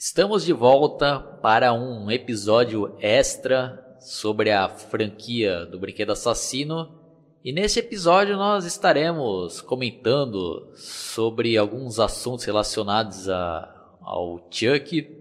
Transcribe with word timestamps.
Estamos 0.00 0.44
de 0.44 0.52
volta 0.52 1.18
para 1.18 1.74
um 1.74 2.08
episódio 2.08 2.94
extra 3.00 3.84
sobre 3.98 4.52
a 4.52 4.68
franquia 4.68 5.66
do 5.66 5.76
Brinquedo 5.76 6.12
Assassino. 6.12 6.94
E 7.44 7.50
nesse 7.50 7.80
episódio 7.80 8.36
nós 8.36 8.64
estaremos 8.64 9.60
comentando 9.60 10.70
sobre 10.76 11.58
alguns 11.58 11.98
assuntos 11.98 12.44
relacionados 12.44 13.28
a, 13.28 13.96
ao 14.00 14.38
Chuck 14.48 15.16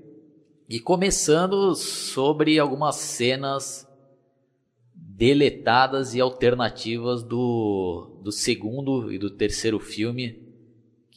e 0.70 0.80
começando 0.80 1.74
sobre 1.74 2.60
algumas 2.60 2.98
cenas 2.98 3.90
deletadas 4.94 6.14
e 6.14 6.22
alternativas 6.22 7.24
do, 7.24 8.20
do 8.22 8.32
segundo 8.32 9.12
e 9.12 9.18
do 9.18 9.32
terceiro 9.32 9.80
filme 9.80 10.47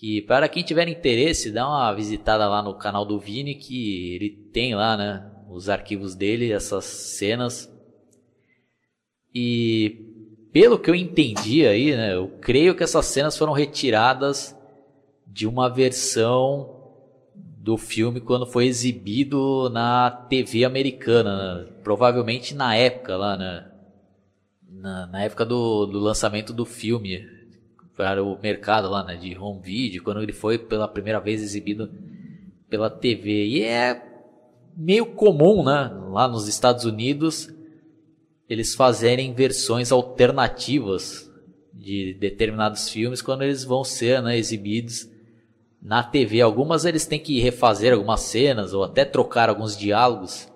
que 0.01 0.23
para 0.23 0.49
quem 0.49 0.63
tiver 0.63 0.89
interesse, 0.89 1.53
dá 1.53 1.69
uma 1.69 1.93
visitada 1.93 2.49
lá 2.49 2.63
no 2.63 2.73
canal 2.73 3.05
do 3.05 3.21
Vini, 3.21 3.55
que 3.55 4.15
ele 4.15 4.31
tem 4.51 4.75
lá, 4.75 4.97
né, 4.97 5.31
os 5.51 5.69
arquivos 5.69 6.15
dele, 6.15 6.51
essas 6.51 6.87
cenas. 6.87 7.71
E 9.35 10.07
pelo 10.55 10.79
que 10.79 10.89
eu 10.89 10.95
entendi 10.95 11.67
aí, 11.67 11.95
né, 11.95 12.15
eu 12.15 12.29
creio 12.41 12.75
que 12.75 12.83
essas 12.83 13.05
cenas 13.05 13.37
foram 13.37 13.53
retiradas 13.53 14.57
de 15.27 15.47
uma 15.47 15.69
versão 15.69 16.79
do 17.35 17.77
filme 17.77 18.23
quando 18.23 18.47
foi 18.47 18.69
exibido 18.69 19.69
na 19.69 20.11
TV 20.11 20.65
americana, 20.65 21.57
né? 21.57 21.73
provavelmente 21.85 22.55
na 22.55 22.75
época 22.75 23.19
lá, 23.19 23.37
né, 23.37 23.71
na, 24.67 25.07
na 25.09 25.23
época 25.25 25.45
do, 25.45 25.85
do 25.85 25.99
lançamento 25.99 26.55
do 26.55 26.65
filme 26.65 27.40
para 28.01 28.25
o 28.25 28.41
mercado 28.41 28.89
lá, 28.89 29.05
né, 29.05 29.15
de 29.15 29.37
home 29.37 29.61
video, 29.63 30.03
quando 30.03 30.23
ele 30.23 30.33
foi 30.33 30.57
pela 30.57 30.89
primeira 30.89 31.21
vez 31.21 31.43
exibido 31.43 31.91
pela 32.67 32.89
TV. 32.89 33.45
E 33.45 33.63
é 33.63 34.03
meio 34.75 35.05
comum, 35.05 35.63
né, 35.63 35.93
lá 36.09 36.27
nos 36.27 36.49
Estados 36.49 36.87
Unidos, 36.87 37.51
eles 38.49 38.75
fazerem 38.75 39.35
versões 39.35 39.93
alternativas 39.93 41.31
de 41.75 42.15
determinados 42.15 42.89
filmes 42.89 43.21
quando 43.21 43.43
eles 43.43 43.65
vão 43.65 43.85
ser 43.85 44.23
né, 44.23 44.39
exibidos 44.39 45.07
na 45.83 46.03
TV. 46.03 46.41
Algumas 46.41 46.87
eles 46.87 47.05
têm 47.05 47.21
que 47.21 47.39
refazer 47.39 47.93
algumas 47.93 48.21
cenas 48.23 48.73
ou 48.73 48.83
até 48.83 49.05
trocar 49.05 49.51
alguns 49.51 49.77
diálogos 49.77 50.51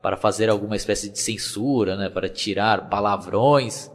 para 0.00 0.16
fazer 0.16 0.48
alguma 0.48 0.76
espécie 0.76 1.10
de 1.10 1.18
censura, 1.18 1.94
né, 1.94 2.08
para 2.08 2.26
tirar 2.26 2.88
palavrões 2.88 3.90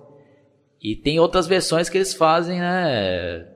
e 0.81 0.95
tem 0.95 1.19
outras 1.19 1.45
versões 1.45 1.89
que 1.89 1.97
eles 1.97 2.13
fazem, 2.13 2.59
né? 2.59 3.47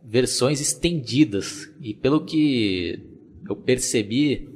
Versões 0.00 0.60
estendidas. 0.60 1.68
E 1.80 1.92
pelo 1.92 2.24
que 2.24 3.02
eu 3.48 3.56
percebi, 3.56 4.48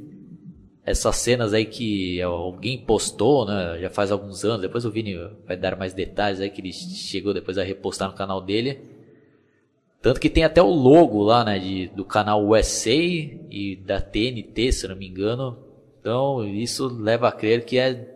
essas 0.84 1.17
cenas 1.17 1.53
aí 1.53 1.65
que 1.65 2.23
alguém 2.23 2.78
postou, 2.78 3.45
né? 3.45 3.78
Já 3.81 3.91
faz 3.91 4.12
alguns 4.12 4.45
anos. 4.45 4.61
Depois 4.61 4.84
o 4.84 4.91
Vini 4.91 5.17
vai 5.45 5.56
dar 5.56 5.77
mais 5.77 5.95
detalhes 5.95 6.41
aí 6.41 6.48
que 6.48 6.61
ele 6.61 6.73
chegou 6.73 7.34
depois 7.34 7.59
a 7.59 7.65
repostar 7.65 8.09
no 8.09 8.17
canal 8.17 8.41
dele. 8.41 8.78
Tanto 10.00 10.20
que 10.20 10.31
tem 10.31 10.45
até 10.45 10.62
o 10.62 10.70
logo 10.70 11.25
lá, 11.25 11.45
né? 11.45 11.59
De, 11.59 11.89
do 11.89 12.05
canal 12.05 12.47
USA 12.47 12.93
e 12.93 13.81
da 13.84 14.00
TNT, 14.00 14.70
se 14.70 14.87
não 14.87 14.95
me 14.95 15.09
engano. 15.09 15.59
Então 15.98 16.47
isso 16.47 16.87
leva 16.87 17.27
a 17.27 17.33
crer 17.33 17.65
que 17.65 17.78
é 17.78 18.15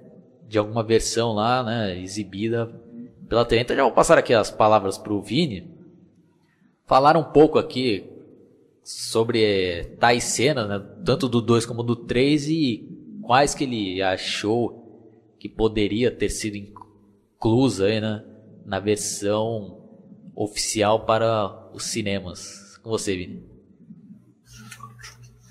de 0.48 0.58
alguma 0.58 0.84
versão 0.84 1.32
lá, 1.32 1.64
né? 1.64 2.00
Exibida 2.00 2.85
pela 3.28 3.44
TV. 3.44 3.62
Então 3.62 3.76
já 3.76 3.82
vou 3.82 3.92
passar 3.92 4.18
aqui 4.18 4.32
as 4.32 4.50
palavras 4.50 4.98
para 4.98 5.12
o 5.12 5.22
Vini. 5.22 5.70
Falar 6.86 7.16
um 7.16 7.24
pouco 7.24 7.58
aqui 7.58 8.08
sobre 8.82 9.42
eh, 9.42 9.84
tais 9.98 10.24
cenas, 10.24 10.68
né? 10.68 10.78
tanto 11.04 11.28
do 11.28 11.42
2 11.42 11.66
como 11.66 11.82
do 11.82 11.96
3 11.96 12.48
e 12.48 12.88
quais 13.22 13.54
que 13.54 13.64
ele 13.64 14.00
achou 14.00 15.34
que 15.38 15.48
poderia 15.48 16.10
ter 16.10 16.28
sido 16.28 16.56
inclusa 16.56 17.86
aí, 17.86 18.00
né? 18.00 18.24
na 18.64 18.78
versão 18.78 19.80
oficial 20.34 21.04
para 21.04 21.70
os 21.74 21.84
cinemas. 21.84 22.76
Com 22.82 22.90
você, 22.90 23.16
Vini. 23.16 23.44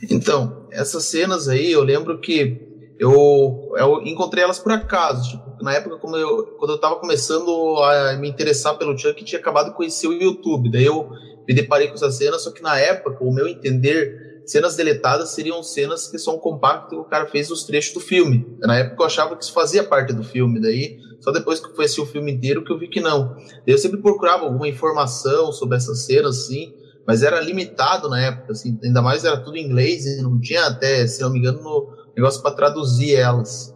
Então, 0.10 0.68
essas 0.72 1.06
cenas 1.06 1.48
aí, 1.48 1.72
eu 1.72 1.84
lembro 1.84 2.20
que 2.20 2.75
eu, 3.00 3.74
eu 3.78 4.02
encontrei 4.04 4.44
elas 4.44 4.60
por 4.60 4.72
acaso. 4.72 5.32
Tipo, 5.32 5.64
na 5.64 5.74
época, 5.74 5.98
como 5.98 6.16
eu, 6.16 6.56
quando 6.58 6.72
eu 6.72 6.76
estava 6.76 6.96
começando 6.96 7.78
a 7.84 8.14
me 8.18 8.30
interessar 8.30 8.78
pelo 8.78 8.98
Chuck, 8.98 9.24
tinha 9.24 9.40
acabado 9.40 9.70
de 9.70 9.76
conhecer 9.76 10.08
o 10.08 10.14
YouTube. 10.14 10.72
Daí 10.72 10.86
eu 10.86 11.10
me 11.48 11.54
deparei 11.54 11.88
com 11.88 11.96
essas 11.96 12.16
cenas, 12.16 12.44
só 12.44 12.52
que 12.52 12.62
na 12.62 12.78
época, 12.80 13.24
o 13.24 13.34
meu 13.34 13.48
entender, 13.48 14.42
cenas 14.46 14.76
deletadas 14.76 15.30
seriam 15.30 15.62
cenas 15.62 16.08
que 16.08 16.18
são 16.18 16.38
compactas 16.38 16.90
que 16.90 16.96
o 16.96 17.04
cara 17.04 17.28
fez 17.28 17.52
os 17.52 17.64
trechos 17.64 17.94
do 17.94 18.00
filme. 18.00 18.46
Na 18.60 18.78
época 18.78 19.04
eu 19.04 19.06
achava 19.06 19.36
que 19.36 19.44
isso 19.44 19.54
fazia 19.54 19.84
parte 19.84 20.14
do 20.14 20.24
filme, 20.24 20.60
daí 20.60 20.98
só 21.20 21.32
depois 21.32 21.60
que 21.60 21.68
eu 21.68 21.74
conheci 21.74 22.00
o 22.00 22.06
filme 22.06 22.32
inteiro 22.32 22.64
que 22.64 22.72
eu 22.72 22.78
vi 22.78 22.88
que 22.88 23.00
não. 23.00 23.36
Eu 23.66 23.78
sempre 23.78 24.02
procurava 24.02 24.46
alguma 24.46 24.68
informação 24.68 25.52
sobre 25.52 25.78
essas 25.78 26.06
cenas, 26.06 26.38
assim, 26.38 26.74
mas 27.08 27.24
era 27.24 27.40
limitado 27.40 28.10
na 28.10 28.20
época, 28.20 28.52
assim, 28.52 28.78
ainda 28.84 29.02
mais 29.02 29.26
era 29.26 29.38
tudo 29.38 29.58
em 29.58 29.66
inglês 29.66 30.06
não 30.22 30.40
tinha 30.40 30.66
até, 30.66 31.06
se 31.08 31.22
não 31.22 31.32
me 31.32 31.40
engano, 31.40 31.62
no, 31.62 31.88
negócio 32.16 32.42
para 32.42 32.56
traduzir 32.56 33.16
elas. 33.16 33.74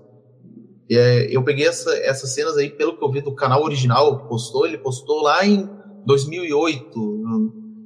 É, 0.92 1.28
eu 1.30 1.44
peguei 1.44 1.68
essa, 1.68 1.96
essas 1.98 2.34
cenas 2.34 2.58
aí, 2.58 2.70
pelo 2.70 2.98
que 2.98 3.04
eu 3.04 3.12
vi 3.12 3.22
do 3.22 3.36
canal 3.36 3.64
original 3.64 4.22
que 4.22 4.28
postou, 4.28 4.66
ele 4.66 4.78
postou 4.78 5.22
lá 5.22 5.46
em 5.46 5.70
2008, 6.06 7.20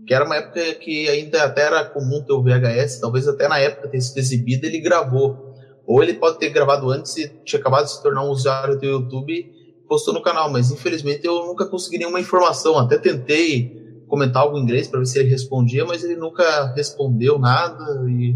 que 0.08 0.14
era 0.14 0.25
uma 0.25 0.36
época 0.36 0.62
que 0.75 1.09
ainda 1.09 1.44
até 1.44 1.64
era 1.64 1.84
comum 1.86 2.24
ter 2.24 2.34
o 2.34 2.41
VHS, 2.41 3.00
talvez 3.00 3.28
até 3.28 3.47
na 3.47 3.59
época 3.59 3.90
ter 3.90 4.00
sido 4.00 4.18
exibido, 4.18 4.66
ele 4.66 4.80
gravou. 4.80 5.53
Ou 5.86 6.02
ele 6.02 6.14
pode 6.14 6.40
ter 6.40 6.50
gravado 6.50 6.90
antes 6.90 7.18
e 7.18 7.28
tinha 7.44 7.59
acabado 7.59 7.85
de 7.85 7.91
se 7.91 8.02
tornar 8.02 8.24
um 8.24 8.30
usuário 8.30 8.80
do 8.80 8.85
YouTube 8.85 9.64
postou 9.94 10.12
no 10.12 10.24
canal, 10.24 10.52
mas 10.52 10.72
infelizmente 10.72 11.24
eu 11.24 11.46
nunca 11.46 11.68
consegui 11.68 12.00
nenhuma 12.00 12.20
informação. 12.20 12.80
Até 12.80 12.97
tentei 12.97 14.03
comentar 14.08 14.41
algo 14.41 14.58
em 14.58 14.62
inglês 14.64 14.88
para 14.88 15.00
ver 15.00 15.06
se 15.06 15.20
ele 15.20 15.30
respondia, 15.30 15.85
mas 15.85 16.03
ele 16.03 16.16
nunca 16.16 16.74
respondeu 16.74 17.38
nada 17.38 17.84
e 18.09 18.35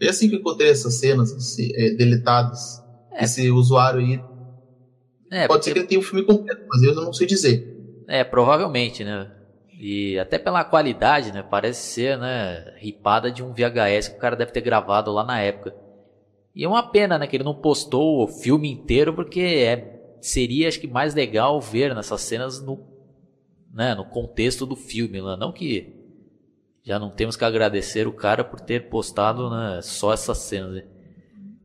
é 0.00 0.08
assim 0.08 0.28
que 0.28 0.36
eu 0.36 0.40
encontrei 0.40 0.70
essas 0.70 0.94
cenas 0.94 1.32
assim, 1.32 1.70
é, 1.74 1.90
deletadas. 1.90 2.82
É. 3.12 3.24
Esse 3.24 3.50
usuário 3.50 4.00
aí. 4.00 4.20
É, 5.30 5.46
Pode 5.46 5.60
porque... 5.60 5.64
ser 5.64 5.72
que 5.72 5.78
ele 5.80 5.86
tenha 5.86 6.00
o 6.00 6.04
filme 6.04 6.24
completo, 6.24 6.64
mas 6.68 6.82
eu 6.82 6.94
não 6.94 7.12
sei 7.12 7.26
dizer. 7.26 7.76
É, 8.06 8.24
provavelmente, 8.24 9.04
né? 9.04 9.30
E 9.80 10.18
até 10.18 10.38
pela 10.38 10.64
qualidade, 10.64 11.32
né? 11.32 11.42
Parece 11.42 11.92
ser, 11.92 12.18
né? 12.18 12.74
Ripada 12.78 13.30
de 13.30 13.42
um 13.42 13.52
VHS 13.52 14.08
que 14.08 14.16
o 14.16 14.20
cara 14.20 14.34
deve 14.34 14.50
ter 14.50 14.60
gravado 14.60 15.12
lá 15.12 15.24
na 15.24 15.40
época. 15.40 15.74
E 16.54 16.64
é 16.64 16.68
uma 16.68 16.82
pena, 16.82 17.18
né? 17.18 17.26
Que 17.26 17.36
ele 17.36 17.44
não 17.44 17.54
postou 17.54 18.24
o 18.24 18.28
filme 18.28 18.70
inteiro, 18.70 19.14
porque 19.14 19.40
é, 19.40 20.16
seria, 20.20 20.68
acho 20.68 20.80
que, 20.80 20.88
mais 20.88 21.14
legal 21.14 21.60
ver 21.60 21.94
nessas 21.94 22.22
cenas 22.22 22.60
no, 22.60 22.84
né, 23.72 23.94
no 23.94 24.04
contexto 24.04 24.66
do 24.66 24.74
filme. 24.74 25.20
Né? 25.22 25.36
Não 25.38 25.52
que 25.52 25.97
já 26.88 26.98
não 26.98 27.10
temos 27.10 27.36
que 27.36 27.44
agradecer 27.44 28.08
o 28.08 28.12
cara 28.14 28.42
por 28.42 28.60
ter 28.60 28.88
postado 28.88 29.50
né, 29.50 29.80
só 29.82 30.10
essas 30.10 30.38
cenas. 30.38 30.76
Né? 30.76 30.84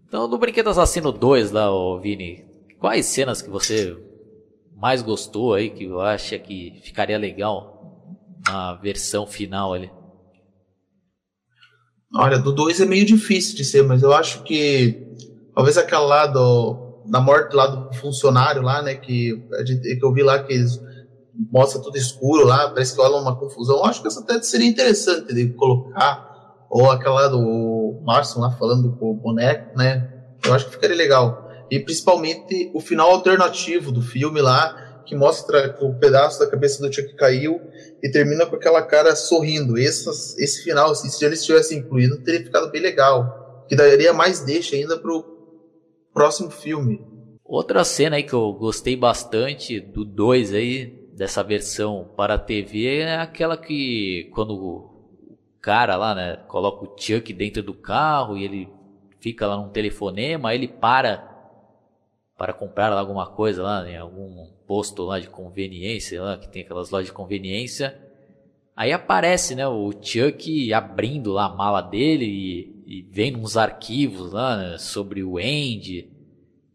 Então, 0.05 0.27
no 0.27 0.37
Brinquedo 0.37 0.69
Assassino 0.69 1.13
2 1.13 1.49
lá, 1.51 1.71
ô 1.71 1.97
Vini, 1.97 2.43
quais 2.77 3.05
cenas 3.05 3.41
que 3.41 3.49
você 3.49 3.97
mais 4.75 5.01
gostou 5.01 5.53
aí, 5.53 5.69
que 5.69 5.89
acha 6.01 6.37
que 6.37 6.77
ficaria 6.83 7.17
legal 7.17 8.05
na 8.45 8.73
versão 8.73 9.25
final 9.25 9.73
ali? 9.73 9.89
Olha, 12.13 12.37
do 12.37 12.51
2 12.51 12.81
é 12.81 12.85
meio 12.85 13.05
difícil 13.05 13.55
de 13.55 13.63
ser, 13.63 13.81
mas 13.83 14.03
eu 14.03 14.13
acho 14.13 14.43
que 14.43 15.07
talvez 15.55 15.77
aquela 15.77 16.05
lá 16.05 16.27
do, 16.27 17.01
da 17.09 17.21
morte 17.21 17.55
lá 17.55 17.67
do 17.67 17.93
funcionário 17.93 18.61
lá, 18.61 18.81
né, 18.81 18.95
que, 18.95 19.41
que 19.65 20.03
eu 20.03 20.13
vi 20.13 20.21
lá 20.21 20.43
que 20.43 20.51
eles 20.51 20.81
mostra 21.51 21.81
tudo 21.81 21.97
escuro 21.97 22.45
lá, 22.45 22.69
parece 22.69 22.95
que 22.95 23.01
rola 23.01 23.21
uma 23.21 23.37
confusão. 23.37 23.77
Eu 23.77 23.85
acho 23.85 24.01
que 24.01 24.07
essa 24.07 24.21
até 24.21 24.41
seria 24.41 24.67
interessante 24.67 25.33
de 25.33 25.53
colocar, 25.53 26.67
ou 26.69 26.89
aquela 26.91 27.27
do 27.27 28.01
Marson 28.03 28.39
lá 28.39 28.51
falando 28.51 28.95
com 28.97 29.11
o 29.11 29.15
boneco, 29.15 29.77
né? 29.77 30.09
Eu 30.45 30.53
acho 30.53 30.65
que 30.65 30.71
ficaria 30.71 30.95
legal. 30.95 31.49
E 31.71 31.79
principalmente 31.79 32.71
o 32.73 32.79
final 32.79 33.11
alternativo 33.11 33.91
do 33.91 34.01
filme 34.01 34.41
lá, 34.41 35.01
que 35.05 35.15
mostra 35.15 35.77
o 35.81 35.93
pedaço 35.99 36.39
da 36.39 36.49
cabeça 36.49 36.81
do 36.81 36.93
Chuck 36.93 37.15
caiu 37.15 37.59
e 38.01 38.09
termina 38.09 38.45
com 38.45 38.55
aquela 38.55 38.81
cara 38.81 39.15
sorrindo. 39.15 39.77
Esse, 39.77 40.09
esse 40.41 40.63
final, 40.63 40.91
assim, 40.91 41.09
se 41.09 41.23
eles 41.25 41.43
tivessem 41.43 41.79
incluído, 41.79 42.23
teria 42.23 42.43
ficado 42.43 42.71
bem 42.71 42.81
legal. 42.81 43.65
Que 43.67 43.75
daria 43.75 44.13
mais 44.13 44.39
deixa 44.41 44.75
ainda 44.75 44.97
pro 44.97 45.25
próximo 46.13 46.49
filme. 46.49 47.01
Outra 47.43 47.83
cena 47.83 48.15
aí 48.15 48.23
que 48.23 48.33
eu 48.33 48.53
gostei 48.53 48.95
bastante 48.95 49.79
do 49.79 50.05
2 50.05 50.53
aí, 50.53 51.02
dessa 51.15 51.43
versão 51.43 52.09
para 52.15 52.35
a 52.35 52.39
TV 52.39 52.99
é 52.99 53.17
aquela 53.17 53.55
que 53.57 54.29
quando 54.33 54.55
o 54.55 55.37
cara 55.61 55.95
lá, 55.95 56.13
né, 56.13 56.37
coloca 56.47 56.85
o 56.85 56.95
Chuck 56.97 57.31
dentro 57.33 57.63
do 57.63 57.73
carro 57.73 58.37
e 58.37 58.43
ele 58.43 58.69
fica 59.19 59.47
lá 59.47 59.55
num 59.57 59.69
telefonema, 59.69 60.49
aí 60.49 60.57
ele 60.57 60.67
para 60.67 61.31
para 62.37 62.51
comprar 62.51 62.91
alguma 62.91 63.27
coisa 63.27 63.63
lá 63.63 63.89
em 63.89 63.95
algum 63.95 64.47
posto 64.67 65.03
lá 65.03 65.19
de 65.19 65.29
conveniência, 65.29 66.21
lá 66.21 66.37
que 66.37 66.49
tem 66.49 66.63
aquelas 66.63 66.89
lojas 66.89 67.07
de 67.07 67.13
conveniência. 67.13 67.97
Aí 68.75 68.91
aparece, 68.91 69.55
né, 69.55 69.67
o 69.67 69.91
Chuck 70.01 70.73
abrindo 70.73 71.31
lá 71.31 71.45
a 71.45 71.55
mala 71.55 71.79
dele 71.81 72.25
e 72.25 72.73
e 72.85 73.01
vem 73.01 73.35
uns 73.35 73.57
arquivos 73.57 74.33
lá 74.33 74.57
né, 74.57 74.77
sobre 74.77 75.23
o 75.23 75.37
Andy 75.37 76.09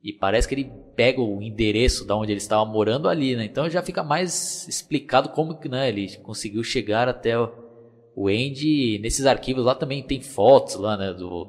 e 0.02 0.12
parece 0.12 0.46
que 0.46 0.54
ele 0.54 0.72
pega 0.94 1.20
o 1.20 1.42
endereço 1.42 2.04
da 2.04 2.16
onde 2.16 2.32
ele 2.32 2.38
estava 2.38 2.64
morando 2.64 3.08
ali, 3.08 3.34
né? 3.34 3.44
Então 3.44 3.68
já 3.68 3.82
fica 3.82 4.02
mais 4.02 4.66
explicado 4.68 5.30
como 5.30 5.58
que 5.58 5.68
né, 5.68 5.88
ele 5.88 6.16
conseguiu 6.18 6.62
chegar 6.62 7.08
até 7.08 7.36
o 7.38 8.28
Andy. 8.28 8.98
Nesses 9.00 9.26
arquivos 9.26 9.64
lá 9.64 9.74
também 9.74 10.02
tem 10.02 10.20
fotos 10.20 10.76
lá, 10.76 10.96
né, 10.96 11.12
do 11.12 11.48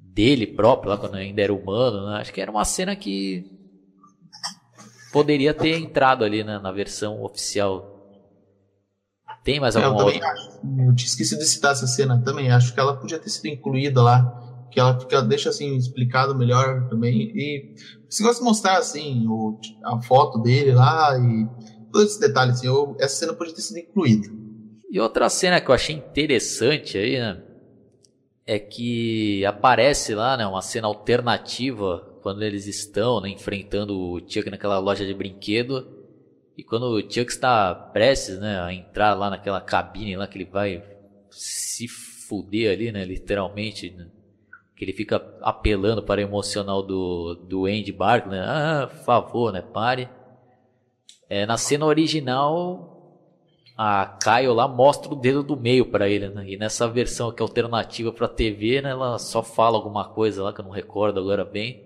dele 0.00 0.46
próprio 0.46 0.90
lá 0.90 0.96
quando 0.96 1.16
ainda 1.16 1.42
era 1.42 1.52
humano, 1.52 2.06
né? 2.06 2.16
Acho 2.18 2.32
que 2.32 2.40
era 2.40 2.50
uma 2.50 2.64
cena 2.64 2.96
que 2.96 3.44
poderia 5.12 5.52
ter 5.52 5.78
entrado 5.78 6.24
ali 6.24 6.42
né, 6.42 6.58
na 6.58 6.72
versão 6.72 7.22
oficial. 7.22 7.92
Tem 9.44 9.60
mais 9.60 9.76
alguma 9.76 9.94
é, 9.94 9.94
eu 9.94 10.06
também 10.06 10.22
acho. 10.28 10.50
Eu 10.78 10.94
tinha 10.96 11.06
esquecido 11.06 11.38
de 11.38 11.44
citar 11.44 11.72
essa 11.72 11.86
cena 11.86 12.20
também. 12.24 12.50
Acho 12.50 12.74
que 12.74 12.80
ela 12.80 12.96
podia 12.96 13.18
ter 13.18 13.28
sido 13.28 13.46
incluída 13.46 14.02
lá. 14.02 14.42
Que 14.70 14.80
ela, 14.80 14.96
que 14.96 15.14
ela 15.14 15.24
deixa 15.24 15.48
assim 15.48 15.76
explicado 15.76 16.34
melhor 16.34 16.88
também. 16.88 17.32
E 17.34 17.74
se 18.08 18.22
gosta 18.22 18.40
de 18.40 18.44
mostrar 18.44 18.78
assim 18.78 19.26
o, 19.28 19.58
a 19.84 20.00
foto 20.02 20.40
dele 20.42 20.72
lá 20.72 21.16
e 21.18 21.46
todos 21.92 22.08
esses 22.08 22.20
detalhes. 22.20 22.56
Assim, 22.56 22.66
eu, 22.66 22.96
essa 23.00 23.16
cena 23.16 23.32
podia 23.34 23.54
ter 23.54 23.62
sido 23.62 23.78
incluída. 23.78 24.28
E 24.90 25.00
outra 25.00 25.28
cena 25.28 25.60
que 25.60 25.68
eu 25.68 25.74
achei 25.74 25.96
interessante 25.96 26.96
aí, 26.96 27.18
né? 27.18 27.42
É 28.46 28.58
que 28.58 29.44
aparece 29.44 30.14
lá, 30.14 30.36
né? 30.36 30.46
Uma 30.46 30.62
cena 30.62 30.86
alternativa 30.86 32.18
quando 32.22 32.42
eles 32.42 32.66
estão 32.66 33.20
né, 33.20 33.28
enfrentando 33.28 33.98
o 33.98 34.20
Chuck 34.20 34.48
naquela 34.50 34.78
loja 34.78 35.04
de 35.04 35.14
brinquedo. 35.14 35.86
E 36.56 36.62
quando 36.62 36.84
o 36.84 37.00
Chuck 37.00 37.30
está 37.30 37.74
prestes 37.74 38.38
né, 38.38 38.60
a 38.60 38.72
entrar 38.72 39.14
lá 39.14 39.28
naquela 39.30 39.60
cabine 39.60 40.16
lá 40.16 40.26
que 40.26 40.38
ele 40.38 40.50
vai 40.50 40.82
se 41.30 41.86
fuder 41.88 42.72
ali, 42.72 42.92
né? 42.92 43.04
Literalmente. 43.04 43.90
Né, 43.90 44.06
que 44.76 44.84
ele 44.84 44.92
fica 44.92 45.16
apelando 45.40 46.02
para 46.02 46.20
o 46.20 46.24
emocional 46.24 46.82
do, 46.82 47.34
do 47.34 47.66
Andy 47.66 47.92
Bark, 47.92 48.28
né? 48.28 48.40
Ah, 48.40 48.88
favor, 49.04 49.50
né? 49.52 49.62
Pare. 49.62 50.08
É, 51.28 51.46
na 51.46 51.56
cena 51.56 51.86
original, 51.86 52.96
a 53.76 54.18
Kyle 54.22 54.52
lá 54.52 54.68
mostra 54.68 55.12
o 55.12 55.16
dedo 55.16 55.42
do 55.42 55.56
meio 55.56 55.86
para 55.86 56.08
ele, 56.08 56.28
né? 56.28 56.44
E 56.46 56.56
nessa 56.58 56.86
versão 56.86 57.32
que 57.32 57.42
é 57.42 57.44
alternativa 57.44 58.12
para 58.12 58.28
TV, 58.28 58.82
né? 58.82 58.90
Ela 58.90 59.18
só 59.18 59.42
fala 59.42 59.78
alguma 59.78 60.04
coisa 60.04 60.42
lá 60.42 60.52
que 60.52 60.60
eu 60.60 60.64
não 60.64 60.72
recordo 60.72 61.18
agora 61.18 61.44
bem. 61.44 61.82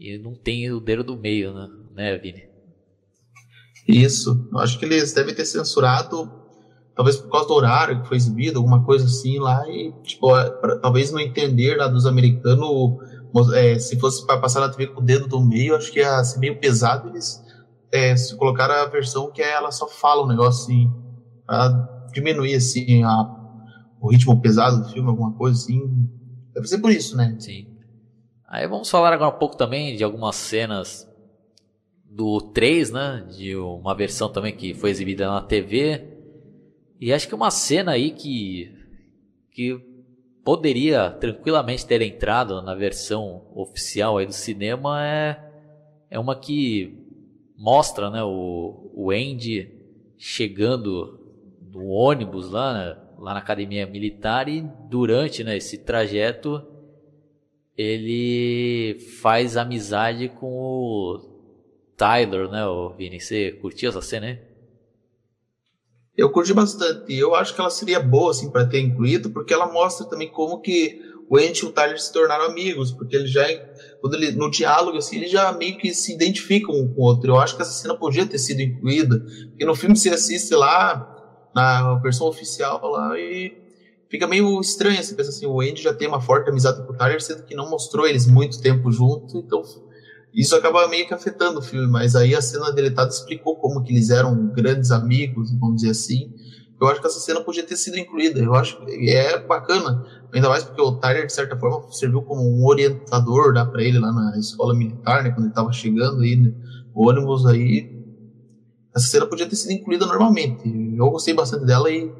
E 0.00 0.18
não 0.18 0.34
tem 0.34 0.72
o 0.72 0.80
dedo 0.80 1.04
do 1.04 1.16
meio, 1.16 1.52
né, 1.52 1.68
né 1.92 2.18
Vini? 2.18 2.48
Isso. 3.86 4.48
Eu 4.50 4.58
acho 4.58 4.78
que 4.78 4.84
eles 4.86 5.12
devem 5.12 5.34
ter 5.34 5.44
censurado, 5.44 6.43
talvez 6.94 7.16
por 7.16 7.30
causa 7.30 7.48
do 7.48 7.54
horário 7.54 8.02
que 8.02 8.08
foi 8.08 8.16
exibido, 8.16 8.58
alguma 8.58 8.84
coisa 8.84 9.04
assim 9.04 9.38
lá, 9.38 9.68
e 9.68 9.92
tipo, 10.02 10.28
pra, 10.60 10.78
talvez 10.78 11.10
não 11.10 11.20
entender 11.20 11.76
lá 11.76 11.88
dos 11.88 12.06
americanos, 12.06 12.96
é, 13.54 13.78
se 13.78 13.98
fosse 13.98 14.24
para 14.26 14.38
passar 14.38 14.60
na 14.60 14.68
TV 14.68 14.88
com 14.88 15.00
o 15.00 15.04
dedo 15.04 15.26
do 15.26 15.40
meio, 15.40 15.74
acho 15.74 15.92
que 15.92 15.98
ia 15.98 16.22
ser 16.22 16.38
meio 16.38 16.58
pesado 16.58 17.08
eles 17.08 17.42
é, 17.94 18.16
se 18.16 18.36
colocaram 18.36 18.74
a 18.74 18.86
versão 18.86 19.30
que 19.30 19.40
ela 19.40 19.70
só 19.70 19.86
fala 19.86 20.24
um 20.24 20.26
negócio 20.26 20.64
assim, 20.64 20.92
pra 21.46 22.08
diminuir 22.12 22.56
assim 22.56 23.04
a, 23.04 23.22
o 24.00 24.10
ritmo 24.10 24.40
pesado 24.40 24.82
do 24.82 24.88
filme, 24.90 25.08
alguma 25.08 25.32
coisa 25.32 25.56
assim. 25.56 26.08
Deve 26.52 26.66
ser 26.66 26.78
por 26.78 26.90
isso, 26.90 27.16
né? 27.16 27.36
Sim. 27.38 27.68
Aí 28.48 28.66
vamos 28.66 28.90
falar 28.90 29.12
agora 29.12 29.34
um 29.34 29.38
pouco 29.38 29.56
também 29.56 29.96
de 29.96 30.02
algumas 30.02 30.34
cenas 30.34 31.08
do 32.04 32.40
3, 32.40 32.90
né? 32.90 33.24
De 33.30 33.54
uma 33.56 33.94
versão 33.94 34.28
também 34.28 34.56
que 34.56 34.74
foi 34.74 34.90
exibida 34.90 35.28
na 35.28 35.40
TV. 35.40 36.13
E 37.00 37.12
acho 37.12 37.28
que 37.28 37.34
uma 37.34 37.50
cena 37.50 37.92
aí 37.92 38.10
que, 38.10 38.72
que 39.50 39.78
poderia 40.44 41.10
tranquilamente 41.10 41.86
ter 41.86 42.02
entrado 42.02 42.60
na 42.62 42.74
versão 42.74 43.42
oficial 43.54 44.18
aí 44.18 44.26
do 44.26 44.32
cinema 44.32 45.04
é, 45.04 45.40
é 46.10 46.18
uma 46.18 46.36
que 46.36 46.98
mostra 47.56 48.10
né, 48.10 48.22
o, 48.22 48.90
o 48.94 49.10
Andy 49.10 49.72
chegando 50.16 51.20
no 51.72 51.86
ônibus 51.88 52.50
lá, 52.50 52.72
né, 52.74 52.96
lá 53.18 53.34
na 53.34 53.40
academia 53.40 53.86
militar 53.86 54.48
e 54.48 54.60
durante 54.88 55.42
né, 55.42 55.56
esse 55.56 55.78
trajeto 55.78 56.62
ele 57.76 58.98
faz 59.20 59.56
amizade 59.56 60.28
com 60.28 60.46
o 60.46 61.34
Tyler, 61.96 62.48
né, 62.48 62.64
o 62.66 62.90
Vini? 62.90 63.20
Você 63.20 63.52
curtiu 63.52 63.90
essa 63.90 64.02
cena 64.02 64.26
aí? 64.26 64.53
Eu 66.16 66.30
curti 66.30 66.52
bastante. 66.52 67.12
Eu 67.12 67.34
acho 67.34 67.54
que 67.54 67.60
ela 67.60 67.70
seria 67.70 68.00
boa, 68.00 68.30
assim, 68.30 68.50
para 68.50 68.66
ter 68.66 68.80
incluído, 68.80 69.30
porque 69.30 69.52
ela 69.52 69.66
mostra 69.66 70.06
também 70.06 70.30
como 70.30 70.60
que 70.60 71.00
o 71.28 71.36
Andy 71.36 71.64
e 71.64 71.66
o 71.66 71.72
Tyler 71.72 72.00
se 72.00 72.12
tornaram 72.12 72.44
amigos, 72.44 72.92
porque 72.92 73.16
ele 73.16 73.26
já, 73.26 73.44
quando 74.00 74.14
ele, 74.14 74.32
no 74.32 74.50
diálogo, 74.50 74.98
assim, 74.98 75.16
eles 75.16 75.30
já 75.30 75.52
meio 75.52 75.76
que 75.76 75.92
se 75.92 76.14
identificam 76.14 76.74
um 76.74 76.94
com 76.94 77.00
o 77.00 77.04
outro. 77.04 77.32
Eu 77.32 77.38
acho 77.38 77.56
que 77.56 77.62
essa 77.62 77.72
cena 77.72 77.96
podia 77.96 78.26
ter 78.26 78.38
sido 78.38 78.60
incluída, 78.60 79.18
porque 79.48 79.64
no 79.64 79.74
filme 79.74 79.96
você 79.96 80.10
assiste 80.10 80.54
lá, 80.54 81.50
na 81.54 81.96
versão 81.96 82.26
oficial 82.26 82.80
lá, 82.90 83.18
e 83.18 83.56
fica 84.08 84.26
meio 84.26 84.60
estranho, 84.60 85.02
você 85.02 85.14
pensa 85.14 85.30
assim, 85.30 85.46
o 85.46 85.60
Andy 85.60 85.82
já 85.82 85.94
tem 85.94 86.06
uma 86.06 86.20
forte 86.20 86.48
amizade 86.50 86.86
com 86.86 86.92
o 86.92 86.96
Tyler, 86.96 87.20
sendo 87.20 87.44
que 87.44 87.54
não 87.54 87.68
mostrou 87.68 88.06
eles 88.06 88.26
muito 88.26 88.60
tempo 88.60 88.92
junto, 88.92 89.38
então 89.38 89.62
isso 90.34 90.56
acaba 90.56 90.88
meio 90.88 91.06
que 91.06 91.14
afetando 91.14 91.60
o 91.60 91.62
filme, 91.62 91.86
mas 91.86 92.16
aí 92.16 92.34
a 92.34 92.42
cena 92.42 92.72
deletada 92.72 93.08
explicou 93.08 93.56
como 93.56 93.82
que 93.82 93.92
eles 93.92 94.10
eram 94.10 94.48
grandes 94.48 94.90
amigos, 94.90 95.52
vamos 95.58 95.76
dizer 95.76 95.90
assim. 95.90 96.32
Eu 96.80 96.88
acho 96.88 97.00
que 97.00 97.06
essa 97.06 97.20
cena 97.20 97.40
podia 97.40 97.62
ter 97.62 97.76
sido 97.76 97.96
incluída, 97.96 98.40
eu 98.40 98.52
acho 98.52 98.84
que 98.84 99.10
é 99.10 99.38
bacana, 99.38 100.04
ainda 100.34 100.48
mais 100.48 100.64
porque 100.64 100.82
o 100.82 100.98
Tyler, 100.98 101.24
de 101.24 101.32
certa 101.32 101.56
forma, 101.56 101.90
serviu 101.92 102.20
como 102.22 102.42
um 102.42 102.66
orientador 102.66 103.52
né, 103.54 103.64
para 103.64 103.82
ele 103.82 103.98
lá 104.00 104.12
na 104.12 104.36
escola 104.36 104.74
militar, 104.74 105.22
né, 105.22 105.30
quando 105.30 105.44
ele 105.44 105.50
estava 105.50 105.72
chegando 105.72 106.20
aí, 106.20 106.34
né, 106.34 106.52
o 106.92 107.08
ônibus 107.08 107.46
aí. 107.46 107.94
Essa 108.94 109.06
cena 109.06 109.26
podia 109.26 109.48
ter 109.48 109.56
sido 109.56 109.72
incluída 109.72 110.04
normalmente. 110.04 110.68
Eu 110.96 111.10
gostei 111.10 111.32
bastante 111.32 111.64
dela 111.64 111.90
e 111.90 112.12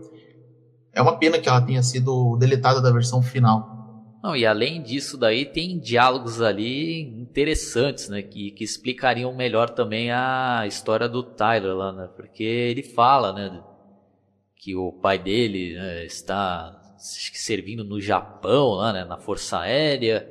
é 0.92 1.02
uma 1.02 1.18
pena 1.18 1.38
que 1.38 1.48
ela 1.48 1.60
tenha 1.60 1.82
sido 1.82 2.36
deletada 2.36 2.80
da 2.80 2.90
versão 2.90 3.20
final. 3.22 3.73
Não, 4.24 4.34
e 4.34 4.46
além 4.46 4.80
disso 4.80 5.18
daí 5.18 5.44
tem 5.44 5.78
diálogos 5.78 6.40
ali 6.40 7.02
interessantes, 7.02 8.08
né, 8.08 8.22
que, 8.22 8.52
que 8.52 8.64
explicariam 8.64 9.34
melhor 9.34 9.68
também 9.68 10.10
a 10.10 10.64
história 10.66 11.06
do 11.06 11.22
Tyler 11.22 11.76
lá, 11.76 11.92
né, 11.92 12.08
porque 12.16 12.42
ele 12.42 12.82
fala, 12.82 13.34
né, 13.34 13.62
que 14.56 14.74
o 14.74 14.90
pai 14.90 15.18
dele 15.18 15.74
né, 15.74 16.06
está 16.06 16.96
servindo 16.96 17.84
no 17.84 18.00
Japão, 18.00 18.70
lá, 18.70 18.94
né, 18.94 19.04
na 19.04 19.18
Força 19.18 19.58
Aérea, 19.58 20.26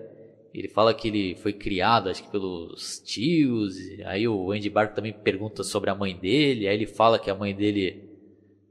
ele 0.51 0.69
fala 0.69 0.91
que 0.91 1.09
ele 1.09 1.35
foi 1.35 1.53
criado, 1.53 2.09
acho 2.09 2.23
que 2.23 2.31
pelos 2.31 2.97
tios, 3.05 3.75
aí 4.05 4.27
o 4.27 4.51
Andy 4.51 4.71
Bark 4.71 4.95
também 4.95 5.13
pergunta 5.13 5.61
sobre 5.63 5.91
a 5.91 5.95
mãe 5.95 6.17
dele, 6.17 6.67
aí 6.67 6.73
ele 6.73 6.87
fala 6.87 7.19
que 7.19 7.29
a 7.29 7.35
mãe 7.35 7.53
dele 7.53 8.09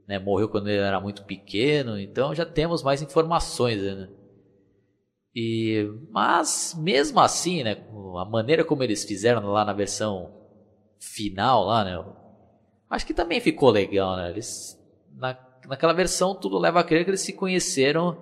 né, 0.05 0.19
morreu 0.19 0.49
quando 0.49 0.67
ele 0.67 0.79
era 0.79 0.99
muito 0.99 1.23
pequeno, 1.23 1.97
então 1.97 2.35
já 2.35 2.45
temos 2.45 2.83
mais 2.83 3.01
informações, 3.01 3.81
né? 3.81 4.09
E, 5.35 5.89
mas 6.11 6.75
mesmo 6.77 7.19
assim, 7.19 7.63
né, 7.63 7.77
a 8.19 8.25
maneira 8.25 8.63
como 8.63 8.83
eles 8.83 9.03
fizeram 9.03 9.47
lá 9.51 9.65
na 9.65 9.73
versão 9.73 10.31
final 10.99 11.63
lá, 11.63 11.83
né, 11.83 12.03
acho 12.89 13.05
que 13.05 13.13
também 13.13 13.39
ficou 13.39 13.71
legal, 13.71 14.15
né? 14.15 14.29
Eles 14.29 14.79
na, 15.11 15.35
naquela 15.67 15.93
versão 15.93 16.35
tudo 16.35 16.59
leva 16.59 16.79
a 16.79 16.83
crer 16.83 17.03
que 17.03 17.09
eles 17.09 17.21
se 17.21 17.33
conheceram 17.33 18.15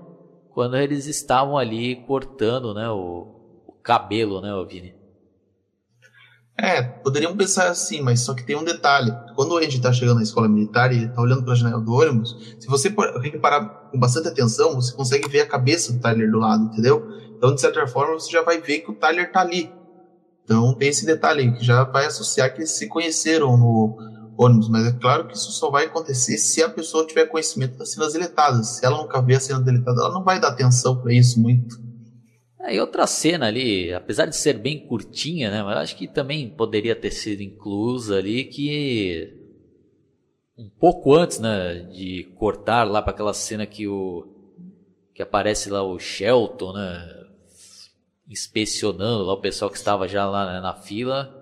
quando 0.50 0.78
eles 0.78 1.06
estavam 1.06 1.58
ali 1.58 1.96
cortando, 2.06 2.74
né, 2.74 2.90
o, 2.90 3.64
o 3.68 3.74
cabelo, 3.84 4.42
né, 4.42 4.54
o 4.54 4.66
Vini. 4.66 5.01
É, 6.62 6.80
poderiam 6.84 7.36
pensar 7.36 7.70
assim, 7.70 8.02
mas 8.02 8.20
só 8.20 8.36
que 8.36 8.44
tem 8.44 8.56
um 8.56 8.64
detalhe. 8.64 9.12
Quando 9.36 9.54
o 9.54 9.58
Andy 9.58 9.78
está 9.78 9.92
chegando 9.92 10.18
na 10.18 10.24
escola 10.24 10.48
militar 10.48 10.94
e 10.94 10.98
ele 10.98 11.08
tá 11.08 11.20
olhando 11.20 11.44
para 11.44 11.54
a 11.54 11.56
janela 11.56 11.82
do 11.82 11.92
ônibus, 11.92 12.56
se 12.60 12.68
você 12.68 12.94
reparar 13.20 13.90
com 13.92 14.00
bastante 14.00 14.28
atenção, 14.28 14.76
você 14.76 14.94
consegue 14.94 15.28
ver 15.28 15.42
a 15.42 15.48
cabeça 15.48 15.92
do 15.92 16.00
Tyler 16.00 16.30
do 16.30 16.38
lado, 16.38 16.66
entendeu? 16.66 17.04
Então, 17.36 17.56
de 17.56 17.60
certa 17.60 17.88
forma, 17.88 18.14
você 18.14 18.32
já 18.32 18.44
vai 18.44 18.62
ver 18.62 18.82
que 18.82 18.92
o 18.92 18.94
Tyler 18.94 19.32
tá 19.32 19.42
ali. 19.42 19.74
Então, 20.44 20.76
tem 20.76 20.90
esse 20.90 21.04
detalhe 21.04 21.42
aí, 21.42 21.52
que 21.52 21.66
já 21.66 21.84
vai 21.84 22.06
associar 22.06 22.54
que 22.54 22.60
eles 22.60 22.70
se 22.70 22.88
conheceram 22.88 23.58
no 23.58 23.98
ônibus. 24.38 24.70
Mas 24.70 24.86
é 24.86 24.92
claro 24.92 25.28
que 25.28 25.36
isso 25.36 25.52
só 25.52 25.72
vai 25.72 25.86
acontecer 25.86 26.38
se 26.38 26.62
a 26.62 26.70
pessoa 26.70 27.08
tiver 27.08 27.26
conhecimento 27.26 27.76
das 27.76 27.92
cenas 27.92 28.14
deletadas. 28.14 28.68
Se 28.68 28.86
ela 28.86 29.02
nunca 29.02 29.20
vê 29.20 29.34
a 29.34 29.40
cena 29.40 29.62
deletada, 29.62 30.00
ela 30.00 30.14
não 30.14 30.24
vai 30.24 30.40
dar 30.40 30.50
atenção 30.50 31.02
para 31.02 31.12
isso 31.12 31.42
muito. 31.42 31.81
É, 32.64 32.76
e 32.76 32.80
outra 32.80 33.08
cena 33.08 33.48
ali, 33.48 33.92
apesar 33.94 34.26
de 34.26 34.36
ser 34.36 34.54
bem 34.54 34.86
curtinha, 34.88 35.50
né? 35.50 35.64
Mas 35.64 35.78
acho 35.78 35.96
que 35.96 36.08
também 36.08 36.50
poderia 36.50 36.96
ter 36.96 37.12
sido 37.12 37.42
inclusa 37.42 38.18
ali 38.18 38.44
que 38.46 39.38
um 40.58 40.70
pouco 40.70 41.16
antes, 41.16 41.40
né, 41.40 41.80
de 41.92 42.24
cortar 42.36 42.84
lá 42.84 43.02
para 43.02 43.12
aquela 43.12 43.34
cena 43.34 43.66
que 43.66 43.88
o 43.88 44.28
que 45.14 45.22
aparece 45.22 45.70
lá 45.70 45.82
o 45.84 45.98
Shelton, 45.98 46.74
né, 46.74 47.26
inspecionando 48.30 49.24
lá 49.24 49.34
o 49.34 49.42
pessoal 49.42 49.72
que 49.72 49.78
estava 49.78 50.08
já 50.08 50.30
lá 50.30 50.54
né, 50.54 50.62
na 50.62 50.76
fila. 50.76 51.38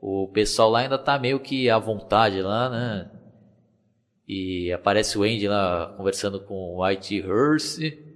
O 0.00 0.28
pessoal 0.28 0.70
lá 0.70 0.80
ainda 0.80 0.98
tá 0.98 1.18
meio 1.18 1.40
que 1.40 1.68
à 1.70 1.78
vontade 1.78 2.40
lá, 2.40 2.70
né? 2.70 3.10
E 4.28 4.72
aparece 4.72 5.18
o 5.18 5.22
Andy 5.22 5.48
lá 5.48 5.92
conversando 5.96 6.40
com 6.40 6.54
o 6.54 6.84
White 6.84 7.18
Hearst. 7.18 8.09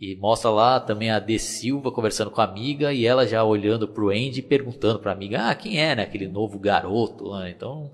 E 0.00 0.16
mostra 0.16 0.48
lá 0.48 0.80
também 0.80 1.10
a 1.10 1.18
De 1.18 1.38
Silva 1.38 1.92
conversando 1.92 2.30
com 2.30 2.40
a 2.40 2.44
amiga 2.44 2.90
e 2.90 3.04
ela 3.04 3.26
já 3.26 3.44
olhando 3.44 3.86
pro 3.86 4.08
Andy 4.08 4.40
perguntando 4.40 4.98
pra 4.98 5.12
amiga, 5.12 5.50
ah, 5.50 5.54
quem 5.54 5.78
é, 5.78 5.94
né? 5.94 6.04
Aquele 6.04 6.26
novo 6.26 6.58
garoto, 6.58 7.30
né? 7.36 7.50
Então, 7.50 7.90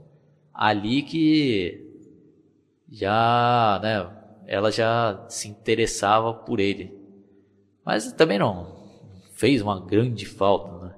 ali 0.55 1.03
que 1.03 1.85
já, 2.89 3.81
né? 3.83 4.09
Ela 4.47 4.71
já 4.71 5.27
se 5.29 5.49
interessava 5.49 6.33
por 6.33 6.61
ele. 6.61 6.97
Mas 7.85 8.13
também 8.13 8.39
não 8.39 8.77
fez 9.35 9.61
uma 9.61 9.85
grande 9.85 10.27
falta, 10.27 10.87
né? 10.87 10.95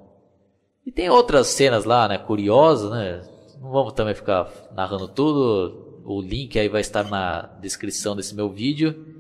E 0.84 0.92
tem 0.92 1.08
outras 1.08 1.46
cenas 1.46 1.84
lá, 1.84 2.06
né? 2.06 2.18
Curiosas, 2.18 2.90
né? 2.90 3.22
Não 3.58 3.70
vamos 3.70 3.94
também 3.94 4.14
ficar 4.14 4.52
narrando 4.74 5.08
tudo. 5.08 6.02
O 6.04 6.20
link 6.20 6.58
aí 6.58 6.68
vai 6.68 6.82
estar 6.82 7.08
na 7.08 7.42
descrição 7.62 8.14
desse 8.14 8.34
meu 8.34 8.50
vídeo. 8.50 9.17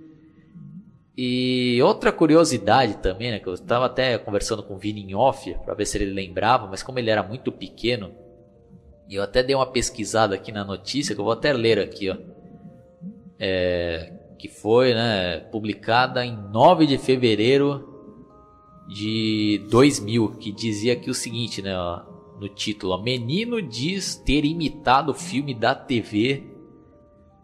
E 1.20 1.82
outra 1.82 2.12
curiosidade 2.12 2.98
também, 2.98 3.32
né, 3.32 3.40
que 3.40 3.48
eu 3.48 3.54
estava 3.54 3.86
até 3.86 4.16
conversando 4.18 4.62
com 4.62 4.74
o 4.74 4.78
Vini 4.78 5.02
em 5.02 5.16
off 5.16 5.52
para 5.64 5.74
ver 5.74 5.84
se 5.84 5.98
ele 5.98 6.12
lembrava, 6.12 6.68
mas 6.68 6.80
como 6.80 7.00
ele 7.00 7.10
era 7.10 7.24
muito 7.24 7.50
pequeno, 7.50 8.14
eu 9.10 9.20
até 9.20 9.42
dei 9.42 9.56
uma 9.56 9.66
pesquisada 9.66 10.36
aqui 10.36 10.52
na 10.52 10.64
notícia, 10.64 11.16
que 11.16 11.20
eu 11.20 11.24
vou 11.24 11.32
até 11.32 11.52
ler 11.52 11.80
aqui, 11.80 12.08
ó. 12.08 12.16
É, 13.36 14.12
que 14.38 14.46
foi, 14.46 14.94
né, 14.94 15.40
publicada 15.50 16.24
em 16.24 16.36
9 16.36 16.86
de 16.86 16.96
fevereiro 16.98 17.84
de 18.86 19.66
2000, 19.72 20.36
que 20.36 20.52
dizia 20.52 20.92
aqui 20.92 21.10
o 21.10 21.14
seguinte, 21.14 21.60
né, 21.60 21.76
ó, 21.76 22.00
no 22.38 22.48
título, 22.48 22.92
ó, 22.92 23.02
Menino 23.02 23.60
diz 23.60 24.14
ter 24.14 24.44
imitado 24.44 25.10
o 25.10 25.14
filme 25.14 25.52
da 25.52 25.74
TV 25.74 26.44